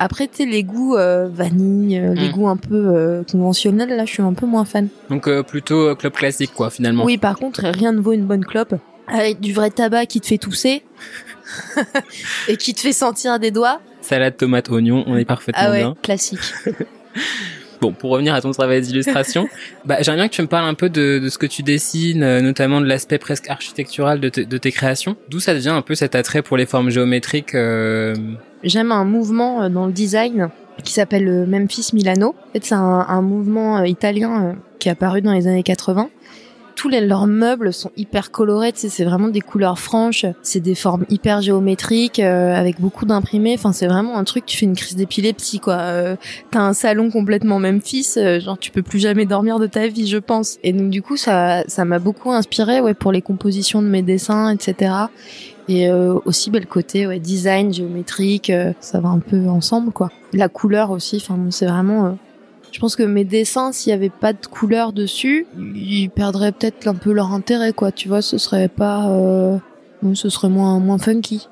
[0.00, 2.32] Après, tu les goûts euh, vanille, euh, les Mm.
[2.32, 4.88] goûts un peu euh, conventionnels, là, je suis un peu moins fan.
[5.10, 7.04] Donc euh, plutôt club classique quoi finalement.
[7.04, 8.74] Oui, par contre, rien ne vaut une bonne clope.
[9.08, 10.82] Avec du vrai tabac qui te fait tousser.
[12.48, 13.80] et qui te fait sentir des doigts.
[14.00, 15.96] Salade tomate oignon, on est parfaitement Ah ouais, bien.
[16.02, 16.38] classique.
[17.80, 19.48] Bon, pour revenir à ton travail d'illustration,
[19.84, 22.22] bah, j'aimerais bien que tu me parles un peu de, de ce que tu dessines,
[22.22, 25.16] euh, notamment de l'aspect presque architectural de, te- de tes créations.
[25.28, 28.14] D'où ça devient un peu cet attrait pour les formes géométriques euh,
[28.64, 30.48] J'aime un mouvement euh, dans le design
[30.82, 32.34] qui s'appelle le Memphis Milano.
[32.48, 35.62] En fait, c'est un, un mouvement euh, italien euh, qui est apparu dans les années
[35.62, 36.08] 80.
[36.78, 40.60] Tous les, leurs meubles sont hyper colorés, tu sais, c'est vraiment des couleurs franches, c'est
[40.60, 43.54] des formes hyper géométriques euh, avec beaucoup d'imprimés.
[43.54, 45.74] Enfin, c'est vraiment un truc, tu fais une crise d'épilepsie quoi.
[45.74, 46.14] Euh,
[46.52, 50.06] T'as un salon complètement Memphis, euh, genre tu peux plus jamais dormir de ta vie,
[50.06, 50.58] je pense.
[50.62, 54.02] Et donc du coup, ça, ça m'a beaucoup inspiré, ouais, pour les compositions de mes
[54.02, 54.92] dessins, etc.
[55.66, 60.12] Et euh, aussi le côté ouais, design géométrique, euh, ça va un peu ensemble quoi.
[60.32, 62.16] La couleur aussi, enfin c'est vraiment.
[62.72, 66.86] Je pense que mes dessins, s'il y avait pas de couleur dessus, ils perdraient peut-être
[66.86, 67.92] un peu leur intérêt quoi.
[67.92, 69.58] Tu vois, ce serait pas, euh,
[70.14, 71.48] ce serait moins moins funky.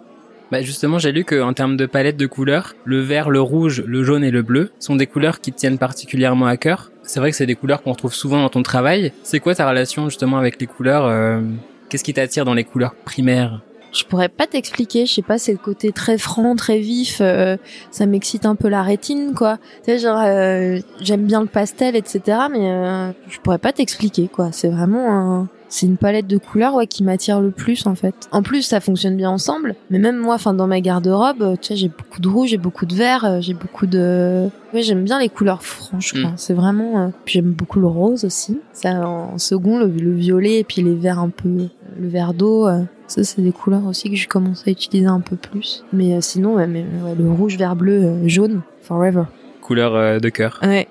[0.53, 4.05] Bah justement, j'ai lu qu'en termes de palette de couleurs, le vert, le rouge, le
[4.05, 6.93] jaune et le bleu sont des couleurs qui tiennent particulièrement à cœur.
[7.03, 9.13] C'est vrai que c'est des couleurs qu'on retrouve souvent dans ton travail.
[9.25, 11.41] C'est quoi ta relation justement avec les couleurs euh,
[11.89, 13.61] Qu'est-ce qui t'attire dans les couleurs primaires?
[13.93, 17.57] Je pourrais pas t'expliquer, je sais pas, c'est le côté très franc, très vif, euh,
[17.91, 19.57] ça m'excite un peu la rétine, quoi.
[19.57, 22.21] Tu sais, genre, euh, j'aime bien le pastel, etc.,
[22.51, 24.51] mais euh, je pourrais pas t'expliquer, quoi.
[24.53, 25.49] C'est vraiment un...
[25.69, 28.15] C'est une palette de couleurs, ouais, qui m'attire le plus, en fait.
[28.31, 31.69] En plus, ça fonctionne bien ensemble, mais même moi, enfin, dans ma garde-robe, euh, tu
[31.69, 34.49] sais, j'ai beaucoup de rouge, j'ai beaucoup de vert, euh, j'ai beaucoup de...
[34.73, 36.31] Ouais, j'aime bien les couleurs franches, quoi.
[36.31, 36.35] Mm.
[36.37, 37.01] C'est vraiment...
[37.01, 38.61] euh, Puis j'aime beaucoup le rose aussi.
[38.73, 41.69] Ça, en second, le, le violet, et puis les verts un peu...
[41.99, 42.69] Le vert d'eau...
[43.09, 45.85] ça, c'est des couleurs aussi que j'ai commencé à utiliser un peu plus.
[45.93, 49.25] Mais euh, sinon, ouais, mais, ouais, le rouge, vert, bleu, euh, jaune, forever.
[49.61, 50.59] Couleur euh, de cœur.
[50.63, 50.89] Ouais,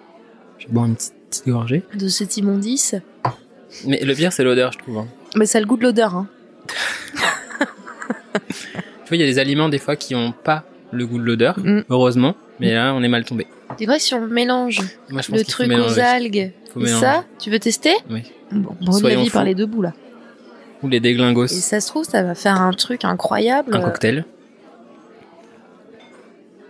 [0.60, 1.84] Je vais boire une petite, petite gorgée.
[1.94, 2.96] de cet immondice.
[3.86, 5.00] Mais le pire, c'est l'odeur, je trouve.
[5.00, 5.08] hein.
[5.36, 6.28] Mais ça a le goût de l'odeur, hein.
[9.06, 11.24] Tu vois, il y a des aliments des fois qui ont pas le goût de
[11.24, 11.82] l'odeur, Mm.
[11.90, 12.36] heureusement.
[12.60, 13.46] Mais là, on est mal tombé.
[13.78, 17.50] C'est vrai, si on mélange Moi, je pense le truc aux algues et ça, tu
[17.52, 17.94] veux tester?
[18.10, 18.24] Oui.
[18.52, 19.48] Bon, la Soyons vie par fous.
[19.48, 19.94] les deux bouts, là.
[20.86, 21.46] Ou les déglingos.
[21.46, 23.76] Et ça se trouve, ça va faire un truc incroyable.
[23.76, 24.24] Un cocktail.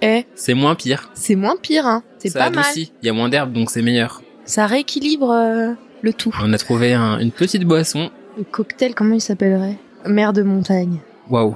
[0.02, 1.10] Eh, C'est moins pire.
[1.14, 2.04] c'est moins pire, hein.
[2.20, 2.60] C'est pas mal.
[2.66, 2.92] adoucit.
[3.02, 4.22] Il y a moins d'herbe, donc c'est meilleur.
[4.46, 6.32] Ça rééquilibre euh, le tout.
[6.42, 8.10] On a trouvé un- une petite boisson.
[8.38, 9.78] Le cocktail, comment il s'appellerait?
[10.06, 11.00] Mer de montagne.
[11.30, 11.56] Waouh.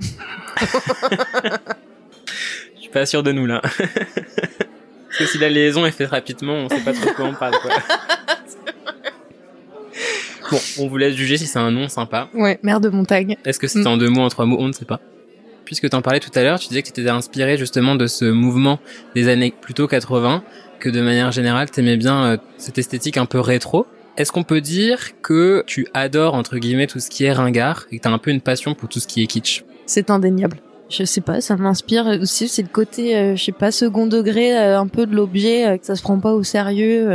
[2.76, 3.62] Je suis pas sûr de nous là.
[3.72, 7.54] Parce que si la liaison est faite rapidement, on sait pas trop quoi on parle
[7.60, 7.70] quoi.
[10.52, 12.28] Bon, on vous laisse juger si c'est un nom sympa.
[12.34, 13.36] Ouais, mer de montagne.
[13.44, 15.00] Est-ce que c'était en deux mots, en trois mots On ne sait pas.
[15.64, 18.26] Puisque t'en parlais tout à l'heure, tu disais que tu étais inspiré justement de ce
[18.26, 18.78] mouvement
[19.14, 20.44] des années plutôt 80,
[20.78, 23.86] que de manière générale, t'aimais bien euh, cette esthétique un peu rétro.
[24.18, 27.98] Est-ce qu'on peut dire que tu adores, entre guillemets, tout ce qui est ringard et
[27.98, 29.64] que t'as un peu une passion pour tout ce qui est kitsch?
[29.86, 30.58] C'est indéniable.
[30.92, 32.48] Je sais pas, ça m'inspire aussi.
[32.48, 35.78] C'est le côté, euh, je sais pas, second degré, euh, un peu de l'objet, euh,
[35.78, 37.08] que ça se prend pas au sérieux,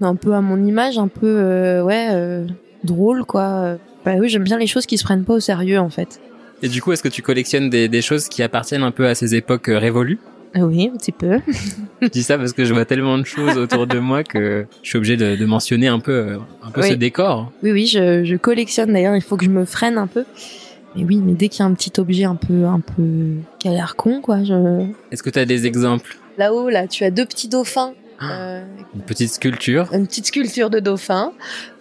[0.00, 2.44] un peu à mon image, un peu, euh, ouais, euh,
[2.82, 3.76] drôle, quoi.
[4.04, 6.20] Bah oui, j'aime bien les choses qui se prennent pas au sérieux, en fait.
[6.62, 9.14] Et du coup, est-ce que tu collectionnes des, des choses qui appartiennent un peu à
[9.14, 10.18] ces époques euh, révolues?
[10.56, 11.40] Oui, un petit peu.
[12.02, 14.88] Je dis ça parce que je vois tellement de choses autour de moi que je
[14.88, 16.90] suis obligé de, de mentionner un peu, un peu Oui.
[16.90, 17.50] ce décor.
[17.64, 20.24] Oui, oui, je, je collectionne d'ailleurs, il faut que je me freine un peu.
[20.94, 23.02] Mais oui, mais dès qu'il y a un petit objet un peu, un peu,
[23.58, 24.86] qui a l'air con, quoi, je...
[25.10, 26.18] Est-ce que tu as des exemples?
[26.38, 27.94] Là-haut, là, tu as deux petits dauphins.
[28.32, 29.88] Euh, Une petite sculpture.
[29.92, 31.32] une petite sculpture de dauphin.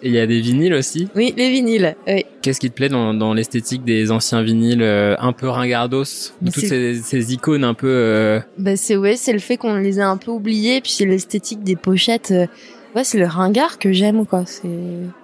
[0.02, 1.08] Et il y a des vinyles aussi.
[1.16, 1.96] Oui, les vinyles.
[2.08, 2.26] Oui.
[2.42, 6.04] Qu'est-ce qui te plaît dans, dans l'esthétique des anciens vinyles euh, un peu ringardos
[6.44, 7.88] Toutes ces, ces icônes un peu...
[7.90, 11.06] euh, Bah, c'est ouais, c'est le fait qu'on les a un peu oubliés, puis c'est
[11.06, 12.32] l'esthétique des pochettes.
[12.32, 12.48] euh,
[12.96, 14.44] Ouais, c'est le ringard que j'aime, quoi.
[14.46, 14.70] C'est,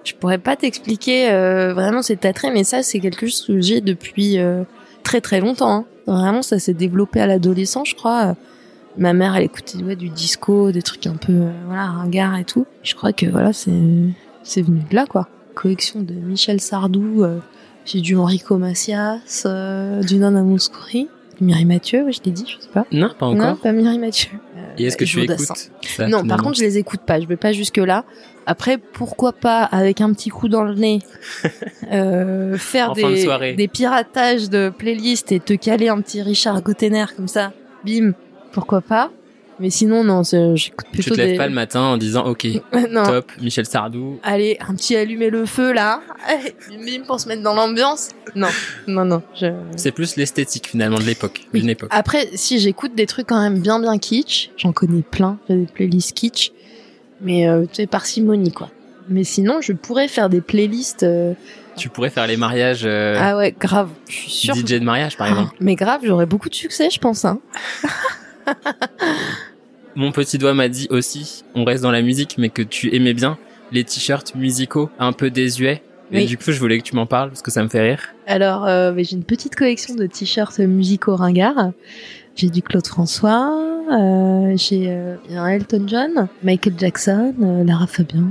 [0.04, 1.28] je pourrais pas t'expliquer
[1.72, 4.38] vraiment cet attrait, mais ça, c'est quelque chose que j'ai depuis
[5.04, 5.70] très très longtemps.
[5.70, 5.84] hein.
[6.08, 8.34] Vraiment, ça s'est développé à l'adolescence, je crois.
[8.98, 12.44] Ma mère, elle écoutait ouais, du disco, des trucs un peu euh, voilà ringard et
[12.44, 12.66] tout.
[12.82, 13.72] Je crois que voilà, c'est
[14.42, 15.28] c'est venu de là, quoi.
[15.54, 17.22] Collection de Michel Sardou.
[17.24, 17.38] euh,
[17.86, 22.62] j'ai du Enrico Macias, euh, du Nana Mouskouri, du Mireille Mathieu, je l'ai dit, je
[22.62, 22.84] sais pas.
[22.92, 23.58] Non, pas Non, encore.
[23.58, 24.30] pas Mireille Mathieu.
[24.78, 27.20] Et est-ce que tu écoutes ça, Non, par contre, je les écoute pas.
[27.20, 28.04] Je vais pas jusque là.
[28.46, 31.00] Après, pourquoi pas avec un petit coup dans le nez,
[31.92, 37.04] euh, faire de des, des piratages de playlists et te caler un petit Richard Gottener
[37.16, 37.52] comme ça,
[37.84, 38.12] bim,
[38.52, 39.10] pourquoi pas.
[39.58, 41.36] Mais sinon, non, j'écoute Tu plutôt te lèves des.
[41.36, 42.46] pas le matin en disant ok,
[42.90, 43.04] non.
[43.04, 44.18] top, Michel Sardou.
[44.22, 46.00] Allez, un petit allumer le feu là,
[46.70, 48.08] bim bim pour se mettre dans l'ambiance.
[48.34, 48.48] Non,
[48.86, 49.22] non, non.
[49.38, 49.48] Je...
[49.76, 51.42] C'est plus l'esthétique finalement de l'époque.
[51.52, 51.60] Oui.
[51.60, 51.90] D'une époque.
[51.92, 55.66] Après, si j'écoute des trucs quand même bien bien kitsch, j'en connais plein, j'ai des
[55.66, 56.52] playlists kitsch,
[57.20, 58.70] mais euh, tu sais parcimonie quoi.
[59.10, 61.02] Mais sinon, je pourrais faire des playlists.
[61.02, 61.34] euh,
[61.76, 63.90] Tu pourrais faire les mariages euh, Ah ouais, grave.
[64.08, 64.54] Je suis sûre.
[64.54, 65.56] DJ de mariage par Ah, exemple.
[65.60, 67.26] mais grave, j'aurais beaucoup de succès, je pense.
[67.26, 67.40] Hein.
[69.96, 73.14] Mon petit doigt m'a dit aussi, on reste dans la musique, mais que tu aimais
[73.14, 73.38] bien
[73.72, 75.82] les t-shirts musicaux un peu désuets.
[76.12, 78.02] Et du coup, je voulais que tu m'en parles parce que ça me fait rire.
[78.26, 81.70] Alors, euh, j'ai une petite collection de t-shirts musicaux ringards.
[82.34, 88.28] J'ai du Claude François, euh, j'ai euh, un Elton John, Michael Jackson, euh, Lara Fabian,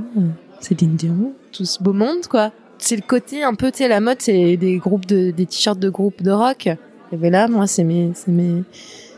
[0.61, 2.51] Céline Dion, tout ce beau monde, quoi.
[2.77, 5.79] C'est le côté un peu, tu sais, la mode, c'est des groupes de, des t-shirts
[5.79, 6.67] de groupes de rock.
[7.11, 8.63] Et ben là, moi, c'est mes, c'est mes,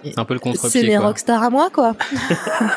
[0.04, 0.84] C'est un peu le c'est contre-pied.
[0.84, 1.08] mes quoi.
[1.08, 1.96] rockstars à moi, quoi.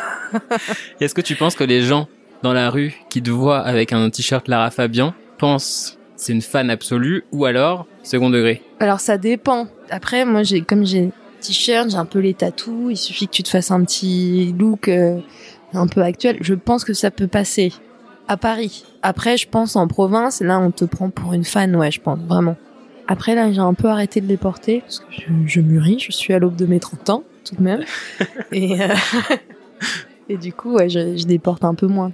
[1.01, 2.09] Est-ce que tu penses que les gens
[2.43, 6.71] dans la rue qui te voient avec un t-shirt Lara Fabian pensent c'est une fan
[6.71, 8.63] absolue ou alors second degré?
[8.81, 9.67] Alors ça dépend.
[9.91, 11.11] Après, moi, j'ai comme j'ai
[11.41, 12.91] t-shirt, j'ai un peu les tatous.
[12.91, 15.19] Il suffit que tu te fasses un petit look euh,
[15.73, 16.39] un peu actuel.
[16.41, 17.73] Je pense que ça peut passer
[18.29, 18.85] à Paris.
[19.03, 22.19] Après, je pense en province, là, on te prend pour une fan, ouais, je pense
[22.21, 22.57] vraiment.
[23.07, 25.99] Après, là, j'ai un peu arrêté de les porter parce que je, je mûris.
[25.99, 27.85] Je suis à l'aube de mes 30 ans, tout de même.
[28.53, 28.95] et, euh,
[30.29, 32.12] et du coup, ouais, je, je les porte un peu moins.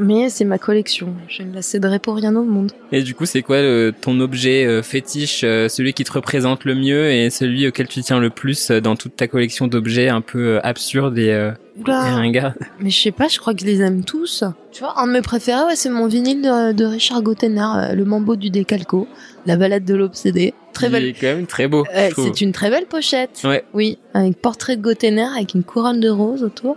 [0.00, 1.14] Mais c'est ma collection.
[1.28, 2.72] Je ne la céderai pour rien au monde.
[2.92, 6.64] Et du coup, c'est quoi euh, ton objet euh, fétiche, euh, celui qui te représente
[6.64, 10.08] le mieux et celui auquel tu tiens le plus euh, dans toute ta collection d'objets
[10.08, 12.00] un peu euh, absurdes et, euh, et Oula.
[12.16, 12.54] ringards?
[12.80, 14.44] Mais je sais pas, je crois que je les aime tous.
[14.72, 17.94] Tu vois, un de mes préférés, ouais, c'est mon vinyle de, de Richard Gottener, euh,
[17.94, 19.08] le mambo du décalco,
[19.46, 20.54] la balade de l'obsédé.
[20.72, 21.04] Très Il belle.
[21.06, 21.84] est quand même très beau.
[21.96, 23.40] Euh, c'est une très belle pochette.
[23.44, 23.64] Ouais.
[23.74, 26.76] Oui, avec portrait de Gottener, avec une couronne de roses autour.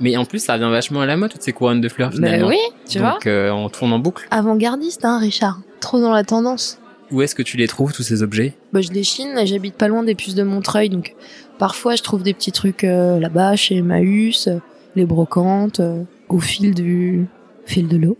[0.00, 2.48] Mais en plus, ça revient vachement à la mode toutes ces couronnes de fleurs finalement.
[2.48, 3.12] Bah oui, tu vois.
[3.12, 4.26] Donc, euh, on tourne en boucle.
[4.30, 5.60] Avant-gardiste, hein, Richard.
[5.80, 6.78] Trop dans la tendance.
[7.10, 8.54] Où est-ce que tu les trouves tous ces objets?
[8.72, 11.14] Bah, je les chine, j'habite pas loin des puces de Montreuil, donc
[11.58, 14.58] parfois je trouve des petits trucs euh, là-bas chez Emmaüs, euh,
[14.96, 17.26] les brocantes, euh, au fil du
[17.64, 18.18] fil de l'eau.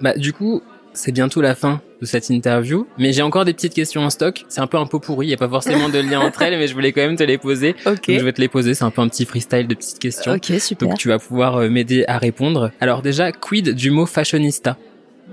[0.00, 0.60] Bah du coup,
[0.92, 4.44] c'est bientôt la fin de cette interview, mais j'ai encore des petites questions en stock.
[4.48, 6.56] C'est un peu un pot pourri, il y a pas forcément de lien entre elles,
[6.58, 7.74] mais je voulais quand même te les poser.
[7.86, 8.08] Ok.
[8.08, 10.34] Donc je vais te les poser, c'est un peu un petit freestyle de petites questions.
[10.34, 10.88] Ok, super.
[10.88, 12.70] Donc tu vas pouvoir euh, m'aider à répondre.
[12.80, 14.76] Alors déjà, quid du mot fashionista?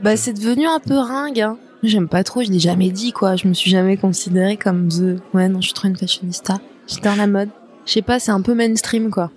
[0.02, 1.58] Bah, c'est devenu un peu ringue, hein.
[1.84, 3.36] J'aime pas trop, je l'ai jamais dit, quoi.
[3.36, 5.20] Je me suis jamais considérée comme the.
[5.34, 6.56] Ouais, non, je suis trop une fashionista.
[6.88, 7.50] J'étais dans la mode.
[7.86, 9.32] Je sais pas, c'est un peu mainstream, quoi.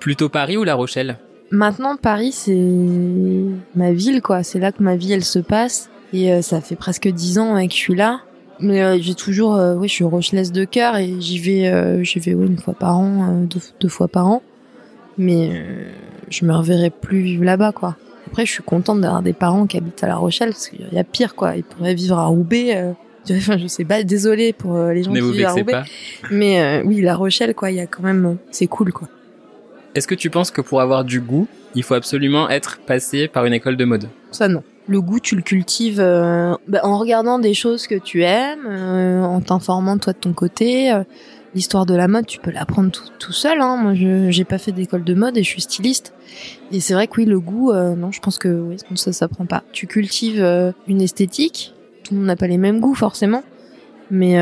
[0.00, 1.18] Plutôt Paris ou La Rochelle?
[1.50, 2.58] Maintenant, Paris, c'est
[3.74, 4.42] ma ville, quoi.
[4.42, 5.88] C'est là que ma vie, elle se passe.
[6.12, 8.20] Et euh, ça fait presque dix ans ouais, que je suis là.
[8.58, 12.02] Mais euh, j'ai toujours, euh, ouais, je suis rochelaise de cœur et j'y vais, euh,
[12.04, 14.42] j'y vais ouais, une fois par an, euh, deux, deux fois par an.
[15.16, 15.88] Mais euh,
[16.28, 17.96] je me reverrai plus vivre là-bas, quoi.
[18.26, 20.98] Après, je suis contente d'avoir des parents qui habitent à La Rochelle parce qu'il y
[20.98, 21.56] a pire, quoi.
[21.56, 22.76] Ils pourraient vivre à Roubaix.
[22.76, 22.92] euh,
[23.30, 25.72] Enfin, je sais pas, désolé pour les gens qui vivent à Roubaix.
[25.72, 25.84] pas.
[26.30, 29.08] Mais euh, oui, La Rochelle, quoi, il y a quand même, c'est cool, quoi.
[29.94, 33.44] Est-ce que tu penses que pour avoir du goût, il faut absolument être passé par
[33.44, 34.08] une école de mode?
[34.30, 34.62] Ça non.
[34.90, 39.22] Le goût, tu le cultives euh, bah, en regardant des choses que tu aimes, euh,
[39.22, 40.92] en t'informant toi de ton côté.
[40.92, 41.04] euh,
[41.54, 43.60] L'histoire de la mode, tu peux l'apprendre tout, tout seul.
[43.60, 43.76] Hein.
[43.76, 46.12] Moi, je j'ai pas fait d'école de mode et je suis styliste.
[46.72, 49.62] Et c'est vrai que oui, le goût, non, je pense que oui, ça s'apprend pas.
[49.72, 50.44] Tu cultives
[50.86, 51.72] une esthétique.
[52.04, 53.42] Tout le monde n'a pas les mêmes goûts forcément,
[54.12, 54.34] mais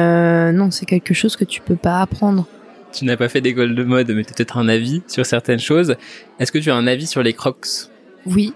[0.53, 2.47] non, c'est quelque chose que tu peux pas apprendre.
[2.93, 5.61] tu n'as pas fait d'école de mode, mais tu as peut-être un avis sur certaines
[5.61, 5.97] choses.
[6.39, 7.89] Est-ce que tu as un avis sur les crocs?
[8.27, 8.53] Oui,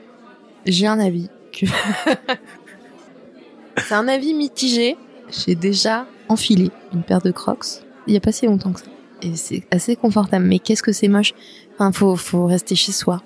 [0.67, 1.31] j'ai un avis.
[1.53, 1.67] Que-
[3.87, 4.97] C'est un avis mitigé.
[5.31, 7.65] J'ai déjà enfilé une paire de crocs
[8.07, 8.87] il y a pas si longtemps que ça.
[9.23, 10.45] Et c'est assez confortable.
[10.45, 11.33] Mais qu'est-ce que c'est moche?
[11.75, 13.23] Enfin, faut, faut rester chez soi.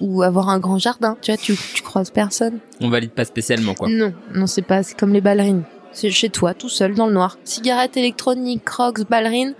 [0.00, 1.16] Ou avoir un grand jardin.
[1.20, 2.60] Tu vois, tu, tu croises personne.
[2.80, 3.88] On valide pas spécialement, quoi.
[3.88, 5.64] Non, non, c'est pas, c'est comme les ballerines.
[5.92, 7.38] C'est chez toi, tout seul, dans le noir.
[7.44, 9.54] Cigarette électronique, crocs, ballerines,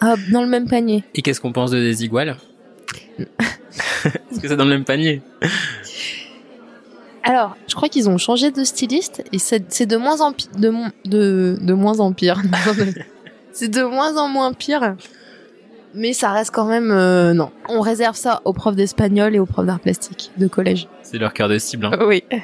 [0.00, 1.02] hop, dans le même panier.
[1.16, 2.36] Et qu'est-ce qu'on pense de Desigual
[3.18, 5.20] Est-ce que c'est dans le même panier?
[7.24, 10.68] Alors, je crois qu'ils ont changé de styliste et c'est de moins en pire, de,
[10.68, 12.42] mon- de, de moins en pire.
[13.52, 14.94] c'est de moins en moins pire.
[15.94, 17.50] Mais ça reste quand même, euh, non.
[17.68, 20.88] On réserve ça aux profs d'espagnol et aux profs d'art plastique de collège.
[21.02, 21.86] C'est leur cœur de cible.
[21.86, 21.98] hein.
[22.06, 22.24] Oui.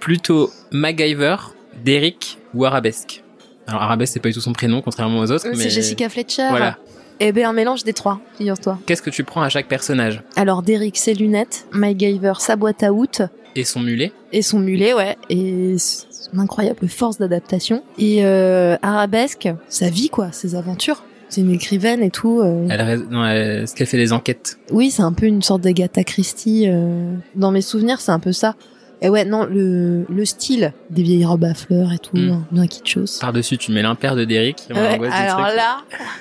[0.00, 1.36] Plutôt MacGyver,
[1.84, 3.24] Derrick ou Arabesque.
[3.66, 5.46] Alors Arabesque, c'est pas du tout son prénom, contrairement aux autres.
[5.48, 5.56] mais...
[5.56, 6.48] C'est Jessica Fletcher.
[6.50, 6.76] Voilà.
[7.24, 8.78] Eh ben, un mélange des trois, figure-toi.
[8.86, 11.66] Qu'est-ce que tu prends à chaque personnage Alors, Derrick, ses lunettes.
[11.72, 13.22] MacGyver, sa boîte à out.
[13.54, 17.84] Et son mulet et son mulet, ouais, et son incroyable force d'adaptation.
[17.98, 21.04] Et euh, Arabesque, sa vie, quoi, ses aventures.
[21.28, 22.40] C'est une écrivaine et tout.
[22.40, 22.66] euh.
[22.70, 26.02] Elle non, elle- Est-ce qu'elle fait des enquêtes Oui, c'est un peu une sorte d'Agatha
[26.02, 26.64] Christie.
[26.66, 27.14] euh.
[27.36, 28.54] Dans mes souvenirs, c'est un peu ça.
[29.02, 32.30] Et ouais, non, le, le style des vieilles robes à fleurs et tout, Mm.
[32.30, 33.18] hein, bien kitschos.
[33.20, 34.66] Par-dessus, tu mets l'impair de Derrick.
[34.70, 34.76] Ouais,
[35.10, 35.78] alors là,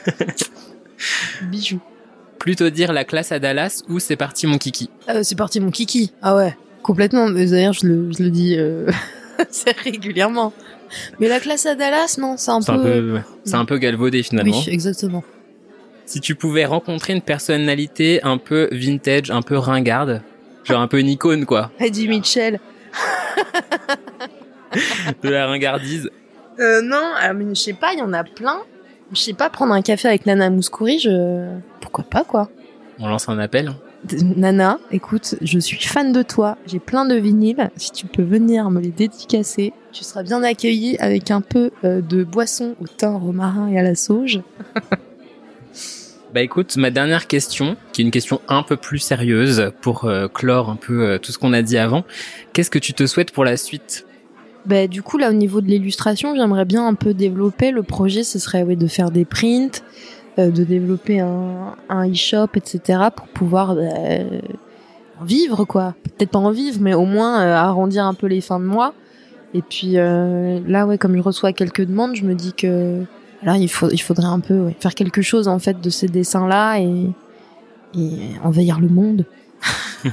[1.43, 1.79] bijou.
[2.39, 4.89] Plutôt dire la classe à Dallas ou c'est parti mon kiki.
[5.09, 6.11] Euh, c'est parti mon kiki.
[6.21, 7.27] Ah ouais, complètement.
[7.29, 8.89] Mais D'ailleurs, je le, je le dis euh,
[9.51, 10.51] c'est régulièrement.
[11.19, 12.79] Mais la classe à Dallas, non, c'est un C'est peu...
[12.79, 13.21] un peu, ouais.
[13.45, 14.57] c'est un peu galvaudé finalement.
[14.57, 15.23] Oui, exactement.
[16.05, 20.21] Si tu pouvais rencontrer une personnalité un peu vintage, un peu ringarde,
[20.65, 22.59] genre un peu une icône quoi, Eddie Mitchell.
[25.23, 26.09] de la ringardise,
[26.59, 28.59] Euh, non, ah, mais je sais pas, il y en a plein.
[29.13, 31.57] Je sais pas, prendre un café avec Nana Mouskouri, je...
[31.81, 32.49] Pourquoi pas, quoi
[33.01, 33.73] on lance un appel.
[34.35, 36.57] Nana, écoute, je suis fan de toi.
[36.67, 37.71] J'ai plein de vinyles.
[37.75, 42.01] Si tu peux venir me les dédicacer, tu seras bien accueilli avec un peu euh,
[42.01, 44.41] de boisson au thym romarin et à la sauge.
[46.33, 50.29] Bah écoute, ma dernière question, qui est une question un peu plus sérieuse pour euh,
[50.29, 52.05] clore un peu euh, tout ce qu'on a dit avant.
[52.53, 54.05] Qu'est-ce que tu te souhaites pour la suite?
[54.65, 57.71] Bah, du coup, là, au niveau de l'illustration, j'aimerais bien un peu développer.
[57.71, 59.81] Le projet, ce serait ouais, de faire des prints,
[60.39, 63.09] euh, de développer un, un e-shop, etc.
[63.15, 63.81] pour pouvoir bah,
[65.23, 65.95] vivre, quoi.
[66.03, 68.93] Peut-être pas en vivre, mais au moins euh, arrondir un peu les fins de mois.
[69.53, 73.03] Et puis euh, là, ouais, comme je reçois quelques demandes, je me dis que
[73.43, 76.07] là, il, faut, il faudrait un peu ouais, faire quelque chose, en fait, de ces
[76.07, 77.09] dessins-là et,
[77.97, 78.11] et
[78.43, 79.25] envahir le monde.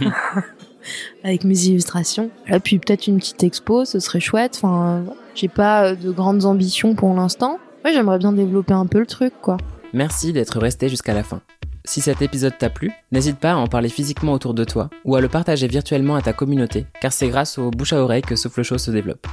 [1.25, 2.31] avec mes illustrations.
[2.47, 4.61] Et puis peut-être une petite expo, ce serait chouette.
[4.63, 7.59] Enfin, j'ai pas euh, de grandes ambitions pour l'instant.
[7.85, 9.57] Ouais, j'aimerais bien développer un peu le truc, quoi.
[9.93, 11.41] Merci d'être resté jusqu'à la fin.
[11.85, 15.17] Si cet épisode t'a plu, n'hésite pas à en parler physiquement autour de toi ou
[15.17, 18.37] à le partager virtuellement à ta communauté, car c'est grâce au bouche à oreille que
[18.37, 19.27] Souffle Show se développe.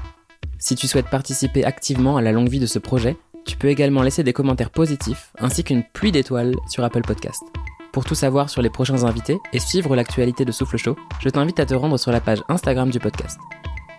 [0.57, 4.03] Si tu souhaites participer activement à la longue vie de ce projet, tu peux également
[4.03, 7.41] laisser des commentaires positifs ainsi qu'une pluie d'étoiles sur Apple Podcast.
[7.95, 11.61] Pour tout savoir sur les prochains invités et suivre l'actualité de Souffle Show, je t'invite
[11.61, 13.39] à te rendre sur la page Instagram du podcast.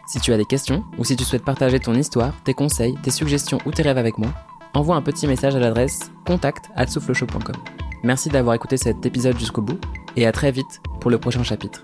[0.07, 3.11] Si tu as des questions ou si tu souhaites partager ton histoire, tes conseils, tes
[3.11, 4.29] suggestions ou tes rêves avec moi,
[4.75, 7.57] envoie un petit message à l'adresse contact@souffleshow.com.
[8.03, 9.81] Merci d'avoir écouté cet épisode jusqu'au bout
[10.15, 11.83] et à très vite pour le prochain chapitre.